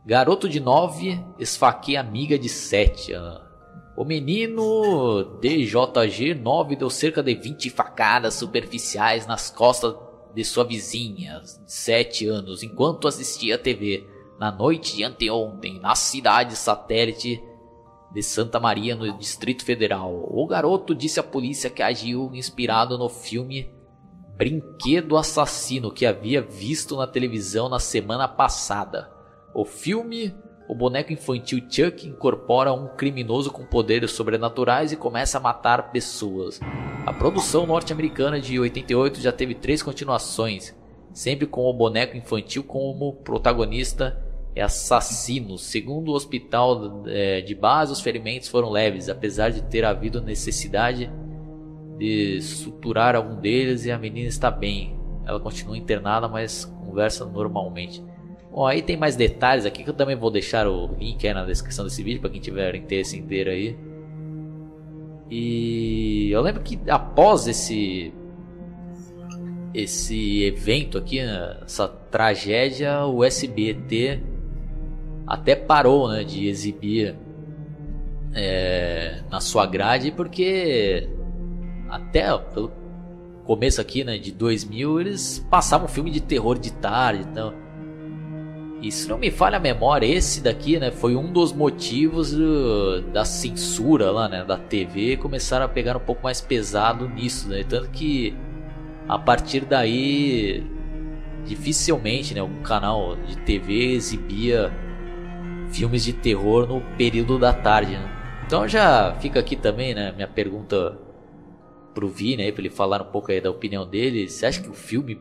Garoto 0.06 0.48
de 0.48 0.60
9 0.60 1.18
esfaqueia 1.38 1.98
amiga 1.98 2.38
de 2.38 2.48
7. 2.48 3.14
O 3.96 4.04
menino 4.04 5.38
DJG9 5.40 6.76
deu 6.76 6.90
cerca 6.90 7.22
de 7.22 7.34
20 7.34 7.70
facadas 7.70 8.34
superficiais 8.34 9.24
nas 9.26 9.50
costas 9.50 9.94
de 10.34 10.44
sua 10.44 10.64
vizinha, 10.64 11.40
de 11.40 11.72
7 11.72 12.26
anos, 12.26 12.64
enquanto 12.64 13.06
assistia 13.06 13.54
a 13.54 13.58
TV 13.58 14.04
na 14.38 14.50
noite 14.50 14.96
de 14.96 15.04
anteontem, 15.04 15.78
na 15.78 15.94
cidade 15.94 16.56
satélite 16.56 17.40
de 18.12 18.22
Santa 18.22 18.58
Maria, 18.58 18.96
no 18.96 19.16
Distrito 19.16 19.64
Federal. 19.64 20.12
O 20.28 20.44
garoto 20.44 20.92
disse 20.92 21.20
à 21.20 21.22
polícia 21.22 21.70
que 21.70 21.82
agiu 21.82 22.30
inspirado 22.34 22.98
no 22.98 23.08
filme 23.08 23.72
Brinquedo 24.36 25.16
Assassino 25.16 25.92
que 25.92 26.04
havia 26.04 26.42
visto 26.42 26.96
na 26.96 27.06
televisão 27.06 27.68
na 27.68 27.78
semana 27.78 28.26
passada. 28.26 29.08
O 29.54 29.64
filme 29.64 30.34
o 30.66 30.74
boneco 30.74 31.12
infantil 31.12 31.60
Chuck 31.68 32.06
incorpora 32.06 32.72
um 32.72 32.88
criminoso 32.88 33.50
com 33.50 33.64
poderes 33.64 34.12
sobrenaturais 34.12 34.92
e 34.92 34.96
começa 34.96 35.38
a 35.38 35.40
matar 35.40 35.90
pessoas. 35.90 36.60
A 37.04 37.12
produção 37.12 37.66
norte-americana 37.66 38.40
de 38.40 38.58
88 38.58 39.20
já 39.20 39.30
teve 39.30 39.54
três 39.54 39.82
continuações, 39.82 40.74
sempre 41.12 41.46
com 41.46 41.64
o 41.64 41.72
boneco 41.72 42.16
infantil 42.16 42.64
como 42.64 43.12
protagonista 43.12 44.18
e 44.56 44.60
assassino. 44.60 45.58
Segundo 45.58 46.12
o 46.12 46.14
hospital 46.14 47.02
é, 47.06 47.42
de 47.42 47.54
base, 47.54 47.92
os 47.92 48.00
ferimentos 48.00 48.48
foram 48.48 48.70
leves, 48.70 49.10
apesar 49.10 49.50
de 49.50 49.62
ter 49.62 49.84
havido 49.84 50.20
necessidade 50.22 51.12
de 51.98 52.40
suturar 52.40 53.14
algum 53.14 53.36
deles 53.36 53.84
e 53.84 53.92
a 53.92 53.98
menina 53.98 54.28
está 54.28 54.50
bem. 54.50 54.98
Ela 55.26 55.40
continua 55.40 55.76
internada, 55.76 56.26
mas 56.26 56.64
conversa 56.64 57.24
normalmente. 57.26 58.02
Bom, 58.54 58.68
aí 58.68 58.82
tem 58.82 58.96
mais 58.96 59.16
detalhes 59.16 59.66
aqui 59.66 59.82
que 59.82 59.90
eu 59.90 59.94
também 59.94 60.14
vou 60.14 60.30
deixar 60.30 60.68
o 60.68 60.86
link 60.96 61.26
aí 61.26 61.34
na 61.34 61.44
descrição 61.44 61.84
desse 61.84 62.04
vídeo 62.04 62.20
para 62.20 62.30
quem 62.30 62.40
tiver 62.40 62.76
interesse 62.76 63.20
ter 63.20 63.48
aí. 63.48 63.76
E 65.28 66.30
eu 66.30 66.40
lembro 66.40 66.62
que 66.62 66.78
após 66.88 67.48
esse 67.48 68.14
esse 69.74 70.44
evento 70.44 70.96
aqui, 70.96 71.20
né, 71.20 71.58
essa 71.64 71.88
tragédia, 71.88 73.04
o 73.06 73.24
SBT 73.24 74.22
até 75.26 75.56
parou 75.56 76.08
né, 76.08 76.22
de 76.22 76.46
exibir 76.46 77.16
é, 78.32 79.20
na 79.32 79.40
sua 79.40 79.66
grade 79.66 80.12
porque 80.12 81.08
até 81.88 82.38
pelo 82.38 82.70
começo 83.44 83.80
aqui 83.80 84.04
né, 84.04 84.16
de 84.16 84.30
2000 84.30 85.00
eles 85.00 85.44
passavam 85.50 85.88
filme 85.88 86.12
de 86.12 86.20
terror 86.20 86.56
de 86.56 86.72
tarde 86.72 87.26
então 87.28 87.63
e 88.84 88.92
se 88.92 89.08
não 89.08 89.16
me 89.16 89.30
falha 89.30 89.56
a 89.56 89.60
memória, 89.60 90.04
esse 90.06 90.42
daqui, 90.42 90.78
né, 90.78 90.90
foi 90.90 91.16
um 91.16 91.32
dos 91.32 91.54
motivos 91.54 92.32
do, 92.32 93.00
da 93.00 93.24
censura 93.24 94.10
lá, 94.10 94.28
né, 94.28 94.44
da 94.44 94.58
TV 94.58 95.16
começaram 95.16 95.64
a 95.64 95.68
pegar 95.68 95.96
um 95.96 96.00
pouco 96.00 96.22
mais 96.22 96.42
pesado 96.42 97.08
nisso, 97.08 97.48
né? 97.48 97.64
Tanto 97.66 97.88
que 97.88 98.36
a 99.08 99.18
partir 99.18 99.64
daí 99.64 100.62
dificilmente, 101.46 102.34
né, 102.34 102.42
um 102.42 102.60
canal 102.62 103.16
de 103.16 103.38
TV 103.38 103.94
exibia 103.94 104.70
filmes 105.72 106.04
de 106.04 106.12
terror 106.12 106.66
no 106.66 106.82
período 106.98 107.38
da 107.38 107.54
tarde, 107.54 107.92
né? 107.92 108.10
Então 108.46 108.68
já 108.68 109.14
fica 109.18 109.40
aqui 109.40 109.56
também, 109.56 109.94
né, 109.94 110.12
minha 110.12 110.28
pergunta 110.28 110.98
pro 111.94 112.06
Vini 112.06 112.42
aí, 112.42 112.52
pra 112.52 112.60
ele 112.60 112.70
falar 112.70 113.00
um 113.00 113.06
pouco 113.06 113.32
aí 113.32 113.40
da 113.40 113.50
opinião 113.50 113.88
dele. 113.88 114.28
Você 114.28 114.44
acha 114.44 114.60
que 114.60 114.68
o 114.68 114.74
filme 114.74 115.18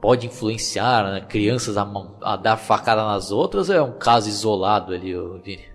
pode 0.00 0.26
influenciar 0.26 1.04
né, 1.04 1.20
crianças 1.20 1.76
a, 1.76 1.86
a, 2.22 2.36
dar 2.36 2.56
facada 2.56 3.04
nas 3.04 3.30
outras 3.30 3.68
ou 3.68 3.74
é 3.74 3.82
um 3.82 3.98
caso 3.98 4.28
isolado 4.28 4.92
ali, 4.92 5.12
Vini? 5.42 5.66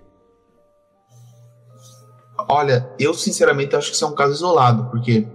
Olha, 2.49 2.89
eu 2.99 3.13
sinceramente 3.13 3.75
acho 3.75 3.89
que 3.89 3.95
isso 3.95 4.05
é 4.05 4.07
um 4.07 4.15
caso 4.15 4.33
isolado, 4.33 4.89
porque 4.89 5.27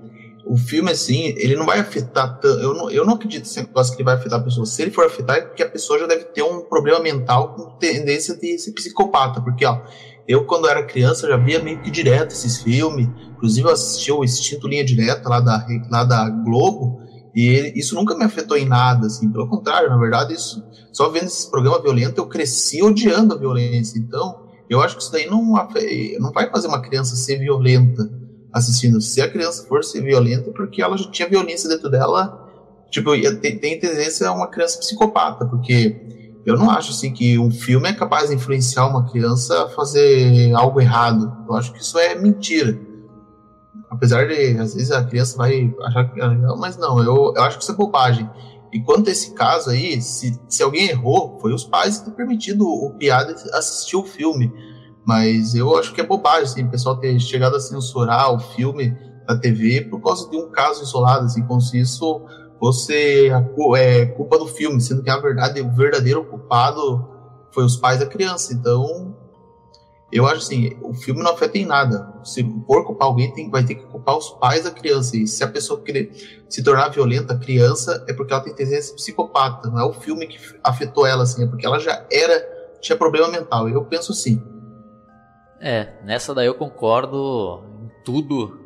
o 0.49 0.57
filme, 0.57 0.91
assim, 0.91 1.35
ele 1.37 1.55
não 1.55 1.67
vai 1.67 1.79
afetar. 1.79 2.41
Eu 2.43 2.73
não, 2.73 2.91
eu 2.91 3.05
não 3.05 3.15
acredito 3.15 3.43
nesse 3.43 3.61
negócio 3.61 3.95
que 3.95 3.99
ele 4.01 4.07
vai 4.07 4.15
afetar 4.15 4.41
a 4.41 4.43
pessoa. 4.43 4.65
Se 4.65 4.81
ele 4.81 4.91
for 4.91 5.05
afetar, 5.05 5.37
é 5.37 5.41
porque 5.43 5.63
a 5.63 5.69
pessoa 5.69 5.99
já 5.99 6.07
deve 6.07 6.25
ter 6.25 6.43
um 6.43 6.63
problema 6.63 7.01
mental 7.01 7.55
com 7.55 7.77
tendência 7.79 8.35
de 8.35 8.59
ser 8.59 8.73
psicopata. 8.73 9.43
Porque, 9.43 9.67
ó, 9.67 9.83
eu, 10.27 10.47
quando 10.47 10.67
era 10.67 10.83
criança, 10.83 11.29
já 11.29 11.37
via 11.37 11.63
meio 11.63 11.83
que 11.83 11.91
direto 11.91 12.33
esses 12.33 12.63
filmes. 12.63 13.09
Inclusive, 13.37 13.69
eu 13.69 13.73
assistia 13.73 14.15
o 14.15 14.25
Instinto 14.25 14.67
Linha 14.67 14.85
Direta 14.85 15.29
lá 15.29 15.41
da, 15.41 15.67
lá 15.91 16.05
da 16.05 16.31
Globo. 16.31 17.03
E 17.39 17.73
isso 17.79 17.95
nunca 17.95 18.17
me 18.17 18.25
afetou 18.25 18.57
em 18.57 18.65
nada, 18.65 19.07
assim, 19.07 19.31
pelo 19.31 19.47
contrário, 19.47 19.89
na 19.89 19.97
verdade, 19.97 20.35
isso, 20.35 20.61
só 20.93 21.09
vendo 21.09 21.27
esse 21.27 21.49
programa 21.49 21.81
violento, 21.81 22.19
eu 22.19 22.27
cresci 22.27 22.83
odiando 22.83 23.33
a 23.33 23.39
violência. 23.39 23.97
Então, 23.97 24.41
eu 24.69 24.81
acho 24.81 24.97
que 24.97 25.03
isso 25.05 25.13
daí 25.13 25.31
não, 25.31 25.55
não 26.19 26.33
vai 26.33 26.51
fazer 26.51 26.67
uma 26.67 26.83
criança 26.83 27.15
ser 27.15 27.39
violenta 27.39 28.11
assistindo. 28.53 29.01
Se 29.01 29.23
a 29.23 29.31
criança 29.31 29.65
for 29.69 29.85
ser 29.85 30.03
violenta, 30.03 30.51
é 30.51 30.53
porque 30.53 30.83
ela 30.83 30.99
já 30.99 31.09
tinha 31.13 31.29
violência 31.29 31.69
dentro 31.69 31.89
dela, 31.89 32.45
tipo, 32.91 33.13
tem, 33.41 33.57
tem 33.57 33.79
tendência 33.79 34.27
a 34.27 34.33
uma 34.33 34.49
criança 34.49 34.81
psicopata, 34.81 35.47
porque 35.47 36.43
eu 36.45 36.57
não 36.57 36.69
acho 36.69 36.91
assim 36.91 37.13
que 37.13 37.39
um 37.39 37.53
filme 37.53 37.89
é 37.89 37.93
capaz 37.93 38.31
de 38.31 38.35
influenciar 38.35 38.89
uma 38.89 39.09
criança 39.09 39.63
a 39.63 39.69
fazer 39.69 40.53
algo 40.55 40.81
errado. 40.81 41.33
Eu 41.49 41.55
acho 41.55 41.73
que 41.73 41.81
isso 41.81 42.01
é 42.01 42.17
mentira. 42.17 42.77
Apesar 43.99 44.29
de, 44.29 44.57
às 44.59 44.75
vezes, 44.75 44.93
a 44.93 45.03
criança 45.03 45.37
vai 45.37 45.75
achar 45.83 46.05
que 46.05 46.21
é 46.21 46.25
legal, 46.25 46.57
mas 46.57 46.77
não, 46.77 47.03
eu, 47.03 47.35
eu 47.35 47.43
acho 47.43 47.59
que 47.59 47.65
isso 47.65 47.73
é 47.73 47.75
bobagem. 47.75 48.31
E 48.73 48.79
quanto 48.81 49.09
a 49.09 49.13
esse 49.13 49.35
caso 49.35 49.71
aí, 49.71 50.01
se, 50.01 50.41
se 50.49 50.63
alguém 50.63 50.89
errou, 50.89 51.37
foi 51.41 51.53
os 51.53 51.65
pais 51.65 51.99
que 51.99 52.05
ter 52.05 52.13
permitido 52.13 52.65
o 52.65 52.95
piada 52.97 53.33
assistir 53.55 53.97
o 53.97 54.05
filme. 54.05 54.53
Mas 55.05 55.57
eu 55.57 55.77
acho 55.77 55.93
que 55.93 56.01
é 56.01 56.07
bobagem, 56.07 56.45
assim, 56.45 56.63
o 56.63 56.71
pessoal 56.71 56.97
ter 56.97 57.19
chegado 57.19 57.57
a 57.57 57.61
censurar 57.61 58.33
o 58.33 58.39
filme 58.39 58.97
da 59.27 59.37
TV 59.37 59.81
por 59.81 60.01
causa 60.01 60.31
de 60.31 60.37
um 60.37 60.49
caso 60.49 60.85
isolado, 60.85 61.25
assim, 61.25 61.43
como 61.45 61.61
se 61.61 61.81
isso 61.81 62.23
fosse 62.61 63.33
a, 63.33 63.45
é, 63.79 64.07
culpa 64.07 64.39
do 64.39 64.47
filme, 64.47 64.81
sendo 64.81 65.03
que, 65.03 65.11
na 65.11 65.19
verdade, 65.19 65.61
o 65.61 65.73
verdadeiro 65.73 66.25
culpado 66.25 67.05
foi 67.51 67.65
os 67.65 67.77
pais 67.77 67.99
da 67.99 68.07
criança. 68.07 68.55
Então, 68.55 69.17
eu 70.11 70.27
acho 70.27 70.39
assim, 70.39 70.77
o 70.83 70.95
filme 70.95 71.23
não 71.23 71.33
afeta 71.33 71.59
em 71.59 71.67
nada. 71.67 72.15
Se 72.25 72.43
for 72.67 72.85
culpar 72.85 73.09
alguém, 73.09 73.31
tem, 73.33 73.51
vai 73.51 73.63
ter 73.63 73.75
que 73.75 73.85
culpar 73.85 74.17
os 74.17 74.31
pais 74.31 74.65
da 74.65 74.71
criança. 74.71 75.17
E 75.17 75.27
se 75.27 75.45
a 75.45 75.49
pessoa 75.49 75.83
querer 75.83 76.11
se 76.49 76.63
tornar 76.63 76.89
violenta, 76.89 77.37
criança, 77.37 78.05
é 78.09 78.15
porque 78.15 78.33
ela 78.33 78.43
tem 78.43 78.55
tendência 78.55 78.95
psicopata. 78.95 79.69
Não 79.69 79.79
é 79.79 79.85
o 79.85 79.93
filme 79.93 80.27
que 80.27 80.39
afetou 80.65 81.07
ela, 81.07 81.25
assim, 81.25 81.45
é 81.45 81.47
porque 81.47 81.67
ela 81.67 81.79
já 81.79 82.07
era, 82.11 82.41
tinha 82.81 82.97
problema 82.97 83.29
mental. 83.29 83.69
Eu 83.69 83.85
penso 83.85 84.13
assim. 84.13 84.43
É, 85.61 85.93
nessa 86.03 86.35
daí 86.35 86.47
eu 86.47 86.55
concordo 86.55 87.63
em 87.83 87.91
tudo 88.03 88.59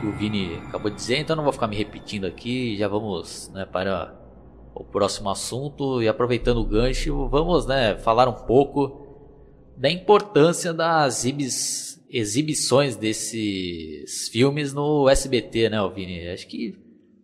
que 0.00 0.06
o 0.06 0.12
Vini 0.12 0.60
acabou 0.66 0.90
de 0.90 0.96
dizer, 0.96 1.18
então 1.18 1.36
não 1.36 1.44
vou 1.44 1.52
ficar 1.52 1.68
me 1.68 1.76
repetindo 1.76 2.26
aqui. 2.26 2.76
Já 2.76 2.88
vamos 2.88 3.48
né, 3.50 3.64
para 3.64 4.12
o 4.74 4.82
próximo 4.82 5.30
assunto. 5.30 6.02
E 6.02 6.08
aproveitando 6.08 6.58
o 6.58 6.66
gancho, 6.66 7.28
vamos 7.28 7.64
né, 7.64 7.96
falar 7.98 8.28
um 8.28 8.44
pouco 8.44 9.09
da 9.80 9.90
importância 9.90 10.74
das 10.74 11.24
exibições 12.10 12.96
desses 12.96 14.28
filmes 14.28 14.74
no 14.74 15.08
SBT, 15.08 15.70
né, 15.70 15.78
Vini? 15.94 16.28
Acho 16.28 16.46
que 16.46 16.76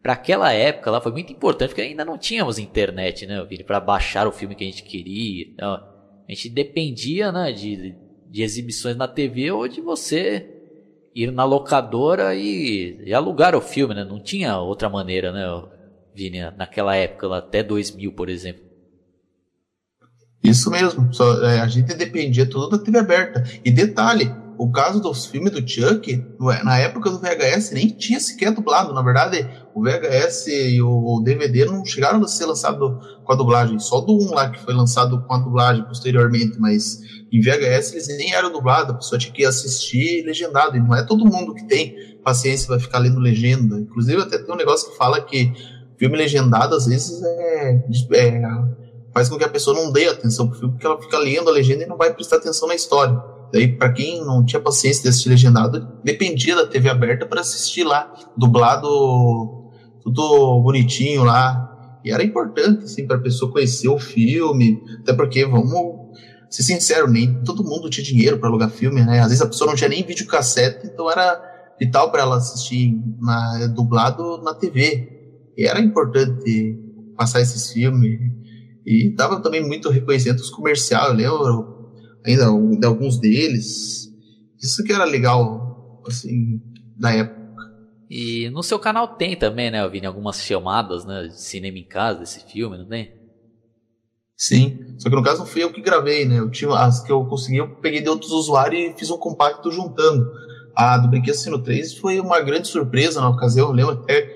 para 0.02 0.14
aquela 0.14 0.50
época 0.54 0.90
lá 0.90 0.98
foi 0.98 1.12
muito 1.12 1.30
importante, 1.30 1.68
porque 1.68 1.82
ainda 1.82 2.02
não 2.02 2.16
tínhamos 2.16 2.58
internet, 2.58 3.26
né, 3.26 3.44
Vini, 3.44 3.62
para 3.62 3.78
baixar 3.78 4.26
o 4.26 4.32
filme 4.32 4.54
que 4.54 4.64
a 4.64 4.66
gente 4.66 4.84
queria. 4.84 5.44
Então, 5.52 5.74
a 5.74 6.32
gente 6.32 6.48
dependia, 6.48 7.30
né, 7.30 7.52
de, 7.52 7.94
de 8.30 8.42
exibições 8.42 8.96
na 8.96 9.06
TV 9.06 9.50
ou 9.50 9.68
de 9.68 9.82
você 9.82 10.50
ir 11.14 11.30
na 11.30 11.44
locadora 11.44 12.34
e, 12.34 12.96
e, 13.04 13.12
alugar 13.12 13.54
o 13.54 13.60
filme, 13.60 13.94
né? 13.94 14.02
Não 14.02 14.18
tinha 14.18 14.58
outra 14.58 14.88
maneira, 14.88 15.30
né, 15.30 15.46
Vini? 16.14 16.40
Naquela 16.56 16.96
época, 16.96 17.36
até 17.36 17.62
2000, 17.62 18.12
por 18.12 18.30
exemplo. 18.30 18.65
Isso 20.48 20.70
mesmo. 20.70 21.12
Só, 21.12 21.42
é, 21.44 21.60
a 21.60 21.66
gente 21.66 21.94
dependia 21.94 22.46
tudo 22.48 22.70
da 22.70 22.78
TV 22.78 22.98
aberta. 22.98 23.44
E 23.64 23.70
detalhe, 23.70 24.32
o 24.58 24.70
caso 24.70 25.00
dos 25.00 25.26
filmes 25.26 25.52
do 25.52 25.68
Chuck, 25.68 26.24
na 26.64 26.78
época 26.78 27.10
do 27.10 27.18
VHS, 27.18 27.72
nem 27.72 27.88
tinha 27.88 28.20
sequer 28.20 28.52
dublado. 28.52 28.94
Na 28.94 29.02
verdade, 29.02 29.46
o 29.74 29.82
VHS 29.82 30.46
e 30.46 30.80
o 30.80 31.20
DVD 31.22 31.64
não 31.64 31.84
chegaram 31.84 32.22
a 32.22 32.28
ser 32.28 32.46
lançados 32.46 33.06
com 33.24 33.32
a 33.32 33.36
dublagem. 33.36 33.78
Só 33.78 34.00
do 34.00 34.16
1 34.16 34.30
lá 34.32 34.50
que 34.50 34.60
foi 34.60 34.72
lançado 34.72 35.20
com 35.22 35.34
a 35.34 35.38
dublagem 35.38 35.84
posteriormente. 35.84 36.58
Mas 36.58 37.00
em 37.32 37.40
VHS 37.40 37.92
eles 37.92 38.08
nem 38.08 38.32
eram 38.32 38.52
dublados. 38.52 38.90
A 38.90 38.98
pessoa 38.98 39.18
tinha 39.18 39.32
que 39.32 39.44
assistir 39.44 40.24
legendado. 40.24 40.76
E 40.76 40.80
não 40.80 40.94
é 40.94 41.02
todo 41.02 41.26
mundo 41.26 41.54
que 41.54 41.66
tem 41.66 42.16
paciência 42.24 42.68
vai 42.68 42.80
ficar 42.80 42.98
lendo 42.98 43.20
legenda. 43.20 43.78
Inclusive, 43.78 44.22
até 44.22 44.38
tem 44.38 44.52
um 44.52 44.58
negócio 44.58 44.90
que 44.90 44.96
fala 44.96 45.20
que 45.20 45.52
filme 45.96 46.16
legendado, 46.16 46.74
às 46.74 46.86
vezes, 46.86 47.22
é, 47.22 47.84
é 48.12 48.36
faz 49.16 49.30
com 49.30 49.38
que 49.38 49.44
a 49.44 49.48
pessoa 49.48 49.74
não 49.74 49.90
dê 49.90 50.06
atenção 50.08 50.46
pro 50.46 50.58
filme, 50.58 50.74
porque 50.74 50.86
ela 50.86 51.00
fica 51.00 51.16
lendo 51.16 51.48
a 51.48 51.52
legenda 51.52 51.84
e 51.84 51.86
não 51.86 51.96
vai 51.96 52.12
prestar 52.12 52.36
atenção 52.36 52.68
na 52.68 52.74
história. 52.74 53.18
Daí, 53.50 53.66
para 53.66 53.90
quem 53.90 54.22
não 54.22 54.44
tinha 54.44 54.60
paciência 54.60 55.04
de 55.04 55.08
assistir 55.08 55.30
legendado, 55.30 55.88
dependia 56.04 56.54
da 56.54 56.66
TV 56.66 56.90
aberta 56.90 57.24
para 57.24 57.40
assistir 57.40 57.82
lá, 57.82 58.12
dublado, 58.36 58.86
tudo 60.02 60.60
bonitinho 60.60 61.24
lá. 61.24 61.98
E 62.04 62.12
era 62.12 62.22
importante, 62.22 62.84
assim, 62.84 63.06
para 63.06 63.16
a 63.16 63.20
pessoa 63.20 63.50
conhecer 63.50 63.88
o 63.88 63.98
filme, 63.98 64.82
até 65.00 65.14
porque, 65.14 65.46
vamos 65.46 66.14
ser 66.50 66.64
sincero, 66.64 67.10
nem 67.10 67.42
todo 67.42 67.64
mundo 67.64 67.88
tinha 67.88 68.04
dinheiro 68.04 68.38
para 68.38 68.50
alugar 68.50 68.68
filme, 68.68 69.02
né? 69.02 69.20
Às 69.20 69.28
vezes 69.28 69.40
a 69.40 69.46
pessoa 69.46 69.70
não 69.70 69.76
tinha 69.76 69.88
nem 69.88 70.04
videocassete, 70.04 70.88
então 70.88 71.10
era 71.10 71.40
vital 71.80 72.12
para 72.12 72.20
ela 72.20 72.36
assistir 72.36 72.94
na, 73.18 73.66
dublado 73.68 74.42
na 74.42 74.52
TV. 74.52 75.08
E 75.56 75.66
era 75.66 75.80
importante 75.80 76.78
passar 77.16 77.40
esses 77.40 77.72
filmes. 77.72 78.20
E 78.86 79.10
dava 79.10 79.42
também 79.42 79.60
muito 79.60 79.90
reconhecimento 79.90 80.38
os 80.38 80.50
comerciais, 80.50 81.08
eu 81.08 81.14
lembro 81.14 81.76
ainda 82.24 82.44
de 82.78 82.86
alguns 82.86 83.18
deles. 83.18 84.08
Isso 84.62 84.84
que 84.84 84.92
era 84.92 85.04
legal, 85.04 86.00
assim, 86.06 86.60
da 86.96 87.12
época. 87.12 87.36
E 88.08 88.48
no 88.50 88.62
seu 88.62 88.78
canal 88.78 89.08
tem 89.08 89.36
também, 89.36 89.72
né, 89.72 89.86
Vini, 89.88 90.06
algumas 90.06 90.40
chamadas, 90.40 91.04
né, 91.04 91.24
de 91.24 91.42
cinema 91.42 91.78
em 91.78 91.84
casa 91.84 92.20
desse 92.20 92.40
filme, 92.48 92.78
não 92.78 92.86
tem? 92.86 93.10
Sim, 94.36 94.78
só 94.98 95.08
que 95.08 95.16
no 95.16 95.22
caso 95.22 95.40
não 95.40 95.46
fui 95.46 95.64
eu 95.64 95.72
que 95.72 95.80
gravei, 95.80 96.24
né, 96.24 96.38
eu 96.38 96.48
tinha, 96.48 96.70
as 96.70 97.00
que 97.02 97.10
eu 97.10 97.24
consegui, 97.24 97.56
eu 97.56 97.68
peguei 97.80 98.00
de 98.00 98.08
outros 98.08 98.30
usuários 98.30 98.80
e 98.80 98.96
fiz 98.96 99.10
um 99.10 99.18
compacto 99.18 99.72
juntando. 99.72 100.30
A 100.76 100.96
do 100.98 101.08
Brinquedo 101.08 101.34
Sino 101.34 101.60
3 101.60 101.94
foi 101.94 102.20
uma 102.20 102.40
grande 102.40 102.68
surpresa 102.68 103.20
na 103.20 103.30
ocasião, 103.30 103.68
eu 103.68 103.72
lembro 103.72 103.94
até 103.94 104.30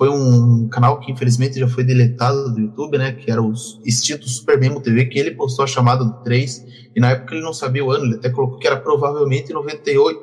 foi 0.00 0.08
um 0.08 0.66
canal 0.70 0.98
que 0.98 1.12
infelizmente 1.12 1.60
já 1.60 1.68
foi 1.68 1.84
deletado 1.84 2.54
do 2.54 2.58
YouTube, 2.58 2.96
né? 2.96 3.12
Que 3.12 3.30
era 3.30 3.42
o 3.42 3.52
extinto 3.84 4.26
Super 4.26 4.58
Memo 4.58 4.80
TV, 4.80 5.04
que 5.04 5.18
ele 5.18 5.32
postou 5.32 5.62
a 5.62 5.68
chamada 5.68 6.02
do 6.02 6.22
3, 6.22 6.64
e 6.96 6.98
na 6.98 7.10
época 7.10 7.34
ele 7.34 7.44
não 7.44 7.52
sabia 7.52 7.84
o 7.84 7.90
ano, 7.90 8.06
ele 8.06 8.14
até 8.14 8.30
colocou 8.30 8.58
que 8.58 8.66
era 8.66 8.78
provavelmente 8.78 9.52
98. 9.52 10.18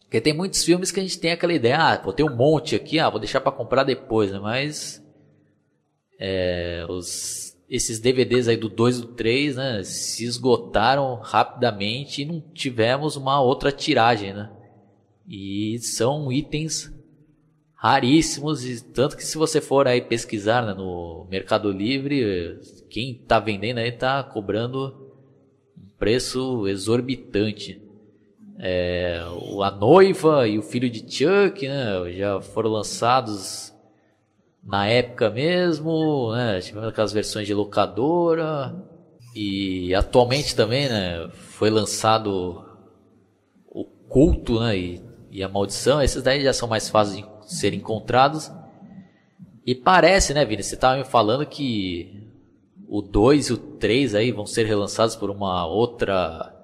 Porque 0.00 0.20
tem 0.20 0.34
muitos 0.34 0.64
filmes 0.64 0.90
que 0.90 1.00
a 1.00 1.02
gente 1.02 1.18
tem 1.18 1.32
aquela 1.32 1.54
ideia, 1.54 1.78
ah, 1.78 2.02
vou 2.02 2.12
ter 2.12 2.22
um 2.22 2.34
monte 2.34 2.76
aqui, 2.76 2.98
ah, 2.98 3.08
vou 3.08 3.20
deixar 3.20 3.40
para 3.40 3.52
comprar 3.52 3.84
depois, 3.84 4.30
né? 4.30 4.38
Mas 4.38 5.02
é, 6.18 6.84
os 6.88 7.51
esses 7.72 7.98
DVDs 7.98 8.48
aí 8.48 8.56
do 8.58 8.68
2 8.68 8.98
e 8.98 9.00
do 9.00 9.06
3, 9.08 9.56
né, 9.56 9.82
se 9.82 10.26
esgotaram 10.26 11.14
rapidamente 11.14 12.20
e 12.20 12.26
não 12.26 12.38
tivemos 12.38 13.16
uma 13.16 13.40
outra 13.40 13.72
tiragem, 13.72 14.34
né? 14.34 14.52
E 15.26 15.78
são 15.78 16.30
itens 16.30 16.92
raríssimos, 17.74 18.66
e 18.66 18.84
tanto 18.92 19.16
que 19.16 19.24
se 19.24 19.38
você 19.38 19.58
for 19.58 19.88
aí 19.88 20.02
pesquisar 20.02 20.66
né, 20.66 20.74
no 20.74 21.26
Mercado 21.30 21.72
Livre, 21.72 22.60
quem 22.90 23.12
está 23.12 23.40
vendendo 23.40 23.78
aí 23.78 23.88
está 23.88 24.22
cobrando 24.22 25.10
um 25.74 25.96
preço 25.98 26.68
exorbitante. 26.68 27.80
É, 28.58 29.18
a 29.62 29.70
noiva 29.70 30.46
e 30.46 30.58
o 30.58 30.62
filho 30.62 30.90
de 30.90 31.00
Chuck 31.00 31.66
né, 31.66 32.12
já 32.12 32.38
foram 32.42 32.68
lançados 32.70 33.71
na 34.62 34.86
época 34.86 35.28
mesmo, 35.28 36.32
né? 36.32 36.60
Tivemos 36.60 36.88
aquelas 36.88 37.12
versões 37.12 37.46
de 37.46 37.54
locadora. 37.54 38.74
E 39.34 39.94
atualmente 39.94 40.54
também, 40.54 40.88
né? 40.88 41.28
Foi 41.32 41.68
lançado 41.70 42.64
o 43.66 43.84
culto, 44.08 44.60
né? 44.60 44.76
E, 44.76 45.02
e 45.30 45.42
a 45.42 45.48
maldição. 45.48 46.00
Esses 46.00 46.22
daí 46.22 46.42
já 46.42 46.52
são 46.52 46.68
mais 46.68 46.88
fáceis 46.88 47.24
de 47.24 47.54
serem 47.54 47.80
encontrados. 47.80 48.52
E 49.66 49.74
parece, 49.74 50.32
né, 50.34 50.44
Vini? 50.44 50.62
Você 50.62 50.74
estava 50.74 50.98
me 50.98 51.04
falando 51.04 51.46
que 51.46 52.30
o 52.88 53.00
2 53.00 53.48
e 53.48 53.52
o 53.54 53.56
3 53.56 54.14
aí 54.14 54.30
vão 54.30 54.46
ser 54.46 54.66
relançados 54.66 55.16
por 55.16 55.30
uma 55.30 55.66
outra 55.66 56.54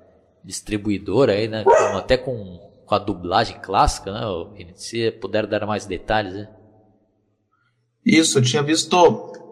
distribuidora 0.45 1.33
aí, 1.33 1.49
né? 1.49 1.65
Até 1.95 2.17
com, 2.17 2.59
com 2.85 2.95
a 2.95 2.99
dublagem 2.99 3.59
clássica, 3.61 4.13
né, 4.13 4.21
Vini? 4.55 4.73
Se 4.75 5.11
puder 5.13 5.47
dar 5.47 5.67
mais 5.67 5.87
detalhes, 5.87 6.35
né? 6.35 6.49
Isso, 8.09 8.39
eu 8.39 8.43
tinha 8.43 8.63
visto 8.63 8.97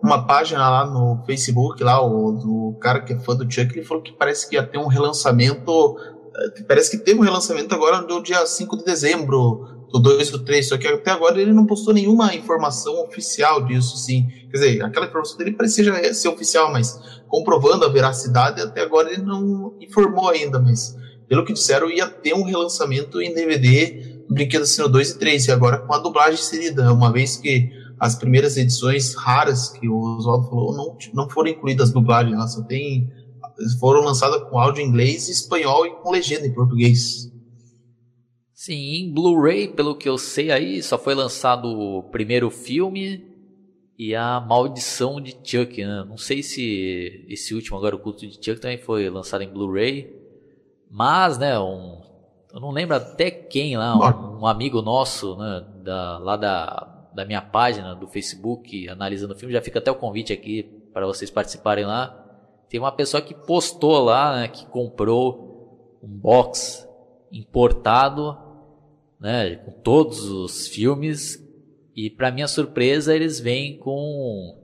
uma 0.03 0.27
página 0.27 0.67
lá 0.67 0.87
no 0.87 1.23
Facebook, 1.27 1.83
lá, 1.85 2.01
o 2.01 2.33
do 2.33 2.79
cara 2.81 3.03
que 3.03 3.13
é 3.13 3.19
fã 3.19 3.37
do 3.37 3.45
Chuck, 3.45 3.71
ele 3.77 3.85
falou 3.85 4.03
que 4.03 4.13
parece 4.13 4.49
que 4.49 4.57
ia 4.57 4.63
ter 4.63 4.79
um 4.79 4.87
relançamento. 4.87 5.95
Eh, 6.35 6.63
parece 6.67 6.91
que 6.91 7.05
teve 7.05 7.21
um 7.21 7.23
relançamento 7.23 7.75
agora 7.75 8.01
no 8.01 8.23
dia 8.23 8.47
5 8.47 8.79
de 8.79 8.85
dezembro, 8.85 9.77
do 9.93 9.99
2 9.99 10.31
do 10.31 10.39
3, 10.43 10.69
só 10.69 10.79
que 10.79 10.89
até 10.89 11.11
agora 11.11 11.41
ele 11.41 11.53
não 11.53 11.67
postou 11.67 11.93
nenhuma 11.93 12.35
informação 12.35 13.05
oficial 13.05 13.63
disso, 13.67 13.99
sim. 13.99 14.27
Quer 14.51 14.53
dizer, 14.53 14.85
aquela 14.85 15.07
informação 15.07 15.37
dele 15.37 15.53
parecia 15.53 16.15
ser 16.15 16.29
oficial, 16.29 16.73
mas 16.73 16.99
comprovando 17.29 17.85
a 17.85 17.89
veracidade, 17.89 18.63
até 18.63 18.81
agora 18.81 19.13
ele 19.13 19.23
não 19.23 19.75
informou 19.81 20.31
ainda, 20.31 20.59
mas 20.59 20.97
pelo 21.29 21.45
que 21.45 21.53
disseram, 21.53 21.91
ia 21.91 22.07
ter 22.07 22.35
um 22.35 22.43
relançamento 22.43 23.21
em 23.21 23.35
DVD 23.35 24.23
do 24.27 24.35
Brinquedo 24.35 24.63
Assino 24.63 24.89
2 24.89 25.11
e 25.11 25.19
3, 25.19 25.47
e 25.47 25.53
agora 25.53 25.79
com 25.79 25.93
a 25.93 25.99
dublagem 25.99 26.35
inserida, 26.35 26.93
uma 26.93 27.13
vez 27.13 27.37
que 27.37 27.71
as 27.99 28.15
primeiras 28.15 28.57
edições 28.57 29.15
raras 29.15 29.69
que 29.71 29.89
o 29.89 29.99
Oswaldo 30.19 30.49
falou 30.49 30.77
não, 30.77 30.97
não 31.15 31.31
foram 31.31 31.51
incluídas 31.51 31.91
dublagens, 31.91 32.35
elas 32.35 32.53
só 32.53 32.63
tem, 32.63 33.11
foram 33.81 34.03
lançadas 34.03 34.43
com 34.49 34.59
áudio 34.59 34.83
em 34.83 34.89
inglês, 34.89 35.29
espanhol 35.29 35.87
e 35.87 35.91
com 35.97 36.11
legenda 36.11 36.47
em 36.47 36.53
português. 36.53 37.33
Sim, 38.53 38.75
em 38.75 39.13
Blu-ray, 39.13 39.69
pelo 39.69 39.95
que 39.95 40.09
eu 40.09 40.19
sei 40.19 40.51
aí, 40.51 40.83
só 40.83 40.99
foi 40.99 41.15
lançado 41.15 41.69
o 41.69 42.03
primeiro 42.05 42.51
filme 42.51 43.25
e 43.99 44.15
a 44.15 44.41
Maldição 44.41 45.21
de 45.21 45.37
Chuck, 45.43 45.85
né? 45.85 46.05
Não 46.07 46.17
sei 46.17 46.43
se 46.43 47.25
esse 47.29 47.55
último 47.55 47.77
agora, 47.77 47.97
o 47.97 47.99
Culto 47.99 48.27
de 48.27 48.35
Chuck, 48.35 48.61
também 48.61 48.79
foi 48.79 49.09
lançado 49.09 49.43
em 49.43 49.49
Blu-ray. 49.49 50.15
Mas, 50.91 51.39
né, 51.39 51.59
um, 51.59 52.01
eu 52.53 52.61
não 52.61 52.71
lembro 52.71 52.97
até 52.97 53.31
quem 53.31 53.77
lá, 53.77 53.95
um, 53.97 54.41
um 54.41 54.47
amigo 54.47 54.81
nosso, 54.81 55.37
né, 55.37 55.65
da, 55.83 56.19
lá 56.19 56.37
da, 56.37 56.96
da 57.17 57.25
minha 57.25 57.41
página 57.41 57.95
do 57.95 58.07
Facebook, 58.07 58.89
analisando 58.89 59.35
o 59.35 59.37
filme, 59.37 59.53
já 59.53 59.63
fica 59.63 59.79
até 59.79 59.91
o 59.91 59.97
convite 59.97 60.33
aqui 60.33 60.63
para 60.93 61.07
vocês 61.07 61.31
participarem 61.31 61.85
lá. 61.85 62.23
Tem 62.69 62.79
uma 62.79 62.93
pessoa 62.93 63.23
que 63.23 63.35
postou 63.35 63.99
lá, 64.05 64.37
né, 64.37 64.49
que 64.49 64.67
comprou 64.67 65.99
um 66.03 66.09
box 66.09 66.87
importado, 67.33 68.39
né, 69.19 69.57
com 69.57 69.73
todos 69.73 70.25
os 70.31 70.69
filmes 70.69 71.43
e 71.97 72.11
para 72.11 72.31
minha 72.31 72.47
surpresa 72.47 73.15
eles 73.15 73.41
vêm 73.41 73.79
com, 73.79 74.55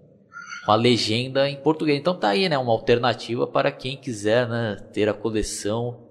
a 0.67 0.75
legenda 0.75 1.49
em 1.49 1.57
português. 1.57 1.99
Então 1.99 2.15
tá 2.15 2.29
aí, 2.29 2.49
né, 2.49 2.57
uma 2.59 2.73
alternativa 2.73 3.47
para 3.47 3.73
quem 3.73 3.97
quiser, 3.97 4.49
né, 4.49 4.77
ter 4.93 5.09
a 5.09 5.15
coleção 5.15 6.09